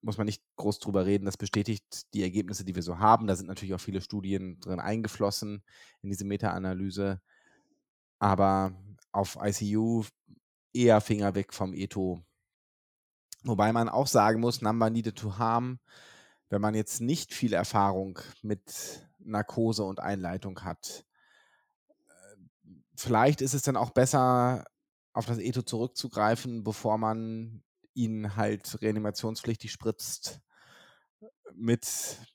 muss 0.00 0.18
man 0.18 0.26
nicht 0.26 0.42
groß 0.56 0.78
drüber 0.78 1.06
reden, 1.06 1.24
das 1.24 1.36
bestätigt 1.36 2.12
die 2.14 2.22
Ergebnisse, 2.22 2.64
die 2.64 2.74
wir 2.74 2.82
so 2.82 2.98
haben. 2.98 3.26
Da 3.26 3.36
sind 3.36 3.46
natürlich 3.46 3.74
auch 3.74 3.80
viele 3.80 4.00
Studien 4.00 4.60
drin 4.60 4.80
eingeflossen 4.80 5.62
in 6.02 6.10
diese 6.10 6.24
Meta-Analyse. 6.24 7.20
Aber 8.18 8.72
auf 9.12 9.38
ICU 9.40 10.04
eher 10.72 11.00
Finger 11.00 11.34
weg 11.34 11.52
vom 11.52 11.72
Eto. 11.72 12.24
Wobei 13.44 13.72
man 13.72 13.88
auch 13.88 14.06
sagen 14.06 14.40
muss, 14.40 14.62
Number 14.62 14.90
needed 14.90 15.16
to 15.16 15.38
harm, 15.38 15.78
wenn 16.48 16.60
man 16.60 16.74
jetzt 16.74 17.00
nicht 17.00 17.34
viel 17.34 17.52
Erfahrung 17.52 18.18
mit 18.42 19.06
Narkose 19.18 19.84
und 19.84 20.00
Einleitung 20.00 20.60
hat. 20.64 21.04
äh, 22.08 22.36
Vielleicht 22.96 23.40
ist 23.40 23.54
es 23.54 23.62
dann 23.62 23.76
auch 23.76 23.90
besser, 23.90 24.64
auf 25.12 25.26
das 25.26 25.38
Eto 25.38 25.62
zurückzugreifen, 25.62 26.64
bevor 26.64 26.98
man 26.98 27.62
ihn 27.94 28.36
halt 28.36 28.80
reanimationspflichtig 28.82 29.72
spritzt 29.72 30.40
mit 31.54 31.86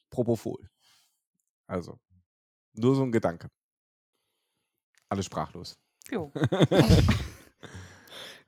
Propofol. 0.10 0.70
Also, 1.68 2.00
nur 2.74 2.96
so 2.96 3.04
ein 3.04 3.12
Gedanke. 3.12 3.50
Alle 5.10 5.24
sprachlos. 5.24 5.78
Jo. 6.10 6.32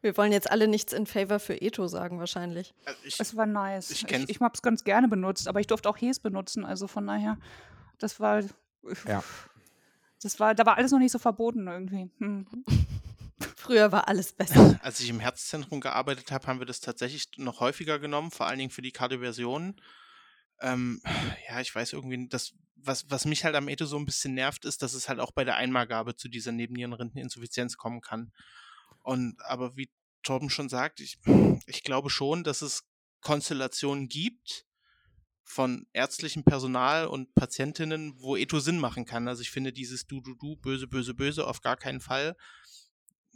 Wir 0.01 0.17
wollen 0.17 0.31
jetzt 0.31 0.49
alle 0.49 0.67
nichts 0.67 0.93
in 0.93 1.05
Favor 1.05 1.39
für 1.39 1.61
Eto 1.61 1.87
sagen, 1.87 2.17
wahrscheinlich. 2.17 2.73
Also 2.85 2.99
ich, 3.03 3.19
Es 3.19 3.35
war 3.35 3.45
nice. 3.45 3.91
Ich 3.91 4.03
Ich, 4.03 4.29
ich, 4.29 4.39
habe 4.39 4.53
es 4.55 4.63
ganz 4.63 4.83
gerne 4.83 5.07
benutzt, 5.07 5.47
aber 5.47 5.59
ich 5.59 5.67
durfte 5.67 5.87
auch 5.87 5.97
Hes 5.97 6.19
benutzen. 6.19 6.65
Also 6.65 6.87
von 6.87 7.05
daher, 7.05 7.37
das 7.99 8.19
war. 8.19 8.41
Ja. 9.07 9.23
Das 10.23 10.39
war, 10.39 10.55
da 10.55 10.65
war 10.65 10.77
alles 10.77 10.91
noch 10.91 10.99
nicht 10.99 11.11
so 11.11 11.19
verboten 11.19 11.67
irgendwie. 11.67 12.09
Hm. 12.17 12.47
Früher 13.61 13.91
war 13.91 14.07
alles 14.07 14.33
besser. 14.33 14.79
als 14.81 14.99
ich 14.99 15.09
im 15.09 15.19
Herzzentrum 15.19 15.81
gearbeitet 15.81 16.31
habe, 16.31 16.47
haben 16.47 16.57
wir 16.57 16.65
das 16.65 16.79
tatsächlich 16.79 17.29
noch 17.37 17.59
häufiger 17.59 17.99
genommen, 17.99 18.31
vor 18.31 18.47
allen 18.47 18.57
Dingen 18.57 18.71
für 18.71 18.81
die 18.81 18.91
Kardioversionen. 18.91 19.79
Ähm, 20.61 20.99
ja, 21.47 21.61
ich 21.61 21.73
weiß 21.73 21.93
irgendwie, 21.93 22.27
das, 22.27 22.53
was, 22.75 23.07
was 23.11 23.25
mich 23.25 23.45
halt 23.45 23.55
am 23.55 23.67
Eto 23.67 23.85
so 23.85 23.97
ein 23.97 24.05
bisschen 24.07 24.33
nervt, 24.33 24.65
ist, 24.65 24.81
dass 24.81 24.95
es 24.95 25.07
halt 25.07 25.19
auch 25.19 25.31
bei 25.31 25.43
der 25.43 25.57
Einmalgabe 25.57 26.15
zu 26.15 26.27
dieser 26.27 26.51
Nebennierenrindeninsuffizienz 26.51 27.77
kommen 27.77 28.01
kann. 28.01 28.33
Und 29.03 29.39
aber 29.43 29.77
wie 29.77 29.91
Torben 30.23 30.49
schon 30.49 30.67
sagt, 30.67 30.99
ich, 30.99 31.19
ich 31.67 31.83
glaube 31.83 32.09
schon, 32.09 32.43
dass 32.43 32.63
es 32.63 32.83
Konstellationen 33.21 34.09
gibt 34.09 34.65
von 35.43 35.85
ärztlichem 35.93 36.43
Personal 36.43 37.05
und 37.05 37.35
Patientinnen, 37.35 38.13
wo 38.17 38.35
Eto 38.35 38.59
Sinn 38.59 38.79
machen 38.79 39.05
kann. 39.05 39.27
Also 39.27 39.43
ich 39.43 39.51
finde 39.51 39.71
dieses 39.71 40.07
Du, 40.07 40.21
Du, 40.21 40.33
Du, 40.33 40.55
böse, 40.55 40.87
böse, 40.87 41.13
böse 41.13 41.45
auf 41.45 41.61
gar 41.61 41.77
keinen 41.77 41.99
Fall. 41.99 42.35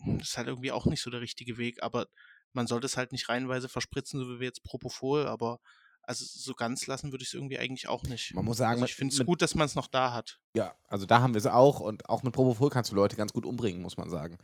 Das 0.06 0.30
ist 0.30 0.38
halt 0.38 0.48
irgendwie 0.48 0.72
auch 0.72 0.86
nicht 0.86 1.02
so 1.02 1.10
der 1.10 1.22
richtige 1.22 1.58
Weg, 1.58 1.82
aber 1.84 2.08
man 2.54 2.68
sollte 2.68 2.86
es 2.86 2.98
halt 2.98 3.12
nicht 3.12 3.30
reihenweise 3.30 3.70
verspritzen, 3.70 4.20
so 4.20 4.28
wie 4.28 4.40
wir 4.40 4.48
jetzt 4.48 4.64
Propofol, 4.64 5.28
aber 5.28 5.60
also 6.08 6.24
so 6.28 6.54
ganz 6.54 6.86
lassen 6.88 7.12
würde 7.12 7.24
ich 7.24 7.30
es 7.30 7.34
irgendwie 7.34 7.58
eigentlich 7.58 7.88
auch 7.88 8.04
nicht. 8.04 8.34
Man 8.36 8.46
muss 8.46 8.58
sagen, 8.58 8.74
also 8.82 8.86
ich 8.86 8.96
finde 8.96 9.16
es 9.16 9.26
gut, 9.26 9.42
dass 9.42 9.56
man 9.56 9.66
es 9.66 9.76
noch 9.76 9.88
da 9.88 10.14
hat. 10.14 10.40
Ja, 10.56 10.76
also 10.88 11.06
da 11.06 11.22
haben 11.22 11.34
wir 11.34 11.40
es 11.40 11.48
auch 11.48 11.80
und 11.80 12.08
auch 12.10 12.22
mit 12.24 12.34
Propofol 12.34 12.70
kannst 12.70 12.92
du 12.92 12.96
Leute 12.96 13.16
ganz 13.16 13.34
gut 13.34 13.46
umbringen, 13.46 13.82
muss 13.82 13.98
man 13.98 14.10
sagen. 14.10 14.38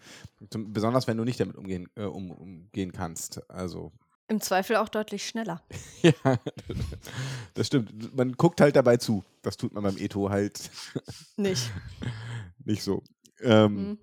Zum, 0.49 0.73
besonders 0.73 1.07
wenn 1.07 1.17
du 1.17 1.23
nicht 1.23 1.39
damit 1.39 1.55
umgehen, 1.55 1.87
äh, 1.95 2.03
um, 2.03 2.31
umgehen 2.31 2.91
kannst. 2.91 3.47
Also, 3.49 3.91
Im 4.27 4.41
Zweifel 4.41 4.77
auch 4.77 4.89
deutlich 4.89 5.27
schneller. 5.27 5.61
ja, 6.01 6.13
das 7.53 7.67
stimmt. 7.67 8.15
Man 8.15 8.33
guckt 8.33 8.59
halt 8.59 8.75
dabei 8.75 8.97
zu. 8.97 9.23
Das 9.43 9.55
tut 9.55 9.73
man 9.73 9.83
beim 9.83 9.97
Eto 9.97 10.29
halt 10.29 10.71
Nicht. 11.37 11.71
nicht 12.65 12.81
so. 12.81 13.03
Ähm, 13.41 13.75
Mhm. 13.75 13.99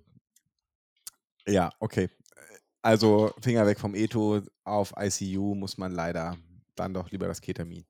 Ja, 1.49 1.71
okay. 1.79 2.09
Also 2.81 3.33
Finger 3.41 3.65
weg 3.65 3.79
vom 3.79 3.93
Eto, 3.95 4.41
auf 4.63 4.93
ICU 4.97 5.53
muss 5.55 5.77
man 5.77 5.91
leider 5.91 6.37
dann 6.75 6.93
doch 6.93 7.11
lieber 7.11 7.27
das 7.27 7.41
Ketamin. 7.41 7.85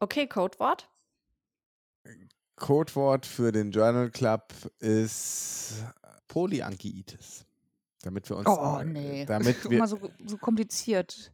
Okay, 0.00 0.26
Codewort. 0.26 0.88
Codewort 2.56 3.26
für 3.26 3.52
den 3.52 3.70
Journal 3.70 4.10
Club 4.10 4.52
ist 4.78 5.84
Polyangiitis. 6.28 7.44
Damit 8.02 8.28
wir 8.30 8.36
uns. 8.38 8.46
Oh, 8.48 8.78
äh, 8.80 8.84
nee. 8.84 9.24
Damit 9.26 9.64
Immer 9.66 9.80
wir. 9.80 9.86
so, 9.86 9.98
so 10.26 10.36
kompliziert. 10.38 11.32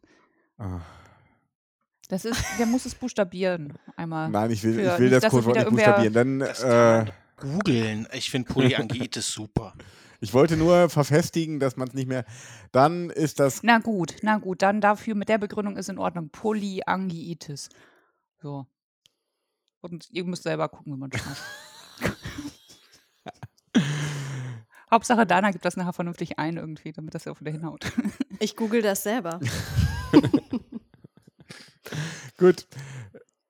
Ah, 0.57 0.81
Das 2.09 2.25
ist, 2.25 2.43
der 2.59 2.65
muss 2.65 2.85
es 2.85 2.93
buchstabieren. 2.93 3.73
Einmal. 3.95 4.29
nein, 4.29 4.51
ich 4.51 4.63
will, 4.63 4.73
für- 4.75 4.81
ich 4.93 4.99
will 4.99 5.09
nicht, 5.09 5.23
das 5.23 5.31
Codewort 5.31 5.55
nicht 5.57 5.69
buchstabieren. 5.69 6.13
Dann, 6.13 6.39
Das 6.39 6.61
äh, 6.63 7.05
googeln. 7.37 8.07
Ich 8.13 8.29
finde 8.29 8.51
Polyangiitis 8.53 9.31
super. 9.31 9.73
ich 10.19 10.33
wollte 10.33 10.57
nur 10.57 10.89
verfestigen, 10.89 11.59
dass 11.59 11.77
man 11.77 11.87
es 11.87 11.93
nicht 11.93 12.07
mehr. 12.07 12.25
Dann 12.71 13.09
ist 13.09 13.39
das. 13.39 13.63
Na 13.63 13.79
gut, 13.79 14.17
na 14.21 14.37
gut, 14.37 14.61
dann 14.61 14.81
dafür 14.81 15.15
mit 15.15 15.29
der 15.29 15.37
Begründung 15.37 15.77
ist 15.77 15.89
in 15.89 15.97
Ordnung. 15.97 16.29
Polyangiitis. 16.29 17.69
So. 18.41 18.67
Und 19.81 20.09
ihr 20.11 20.25
müsst 20.25 20.43
selber 20.43 20.69
gucken, 20.69 20.93
wie 20.93 20.97
man 20.97 21.11
schreibt. 21.11 22.17
Hauptsache 24.91 25.25
Dana 25.25 25.51
gibt 25.51 25.65
das 25.65 25.77
nachher 25.77 25.93
vernünftig 25.93 26.39
ein 26.39 26.57
irgendwie, 26.57 26.91
damit 26.91 27.13
das 27.13 27.27
auch 27.27 27.39
wieder 27.39 27.51
hinhaut. 27.51 27.91
Ich 28.39 28.55
google 28.55 28.81
das 28.81 29.03
selber. 29.03 29.39
Gut. 32.37 32.67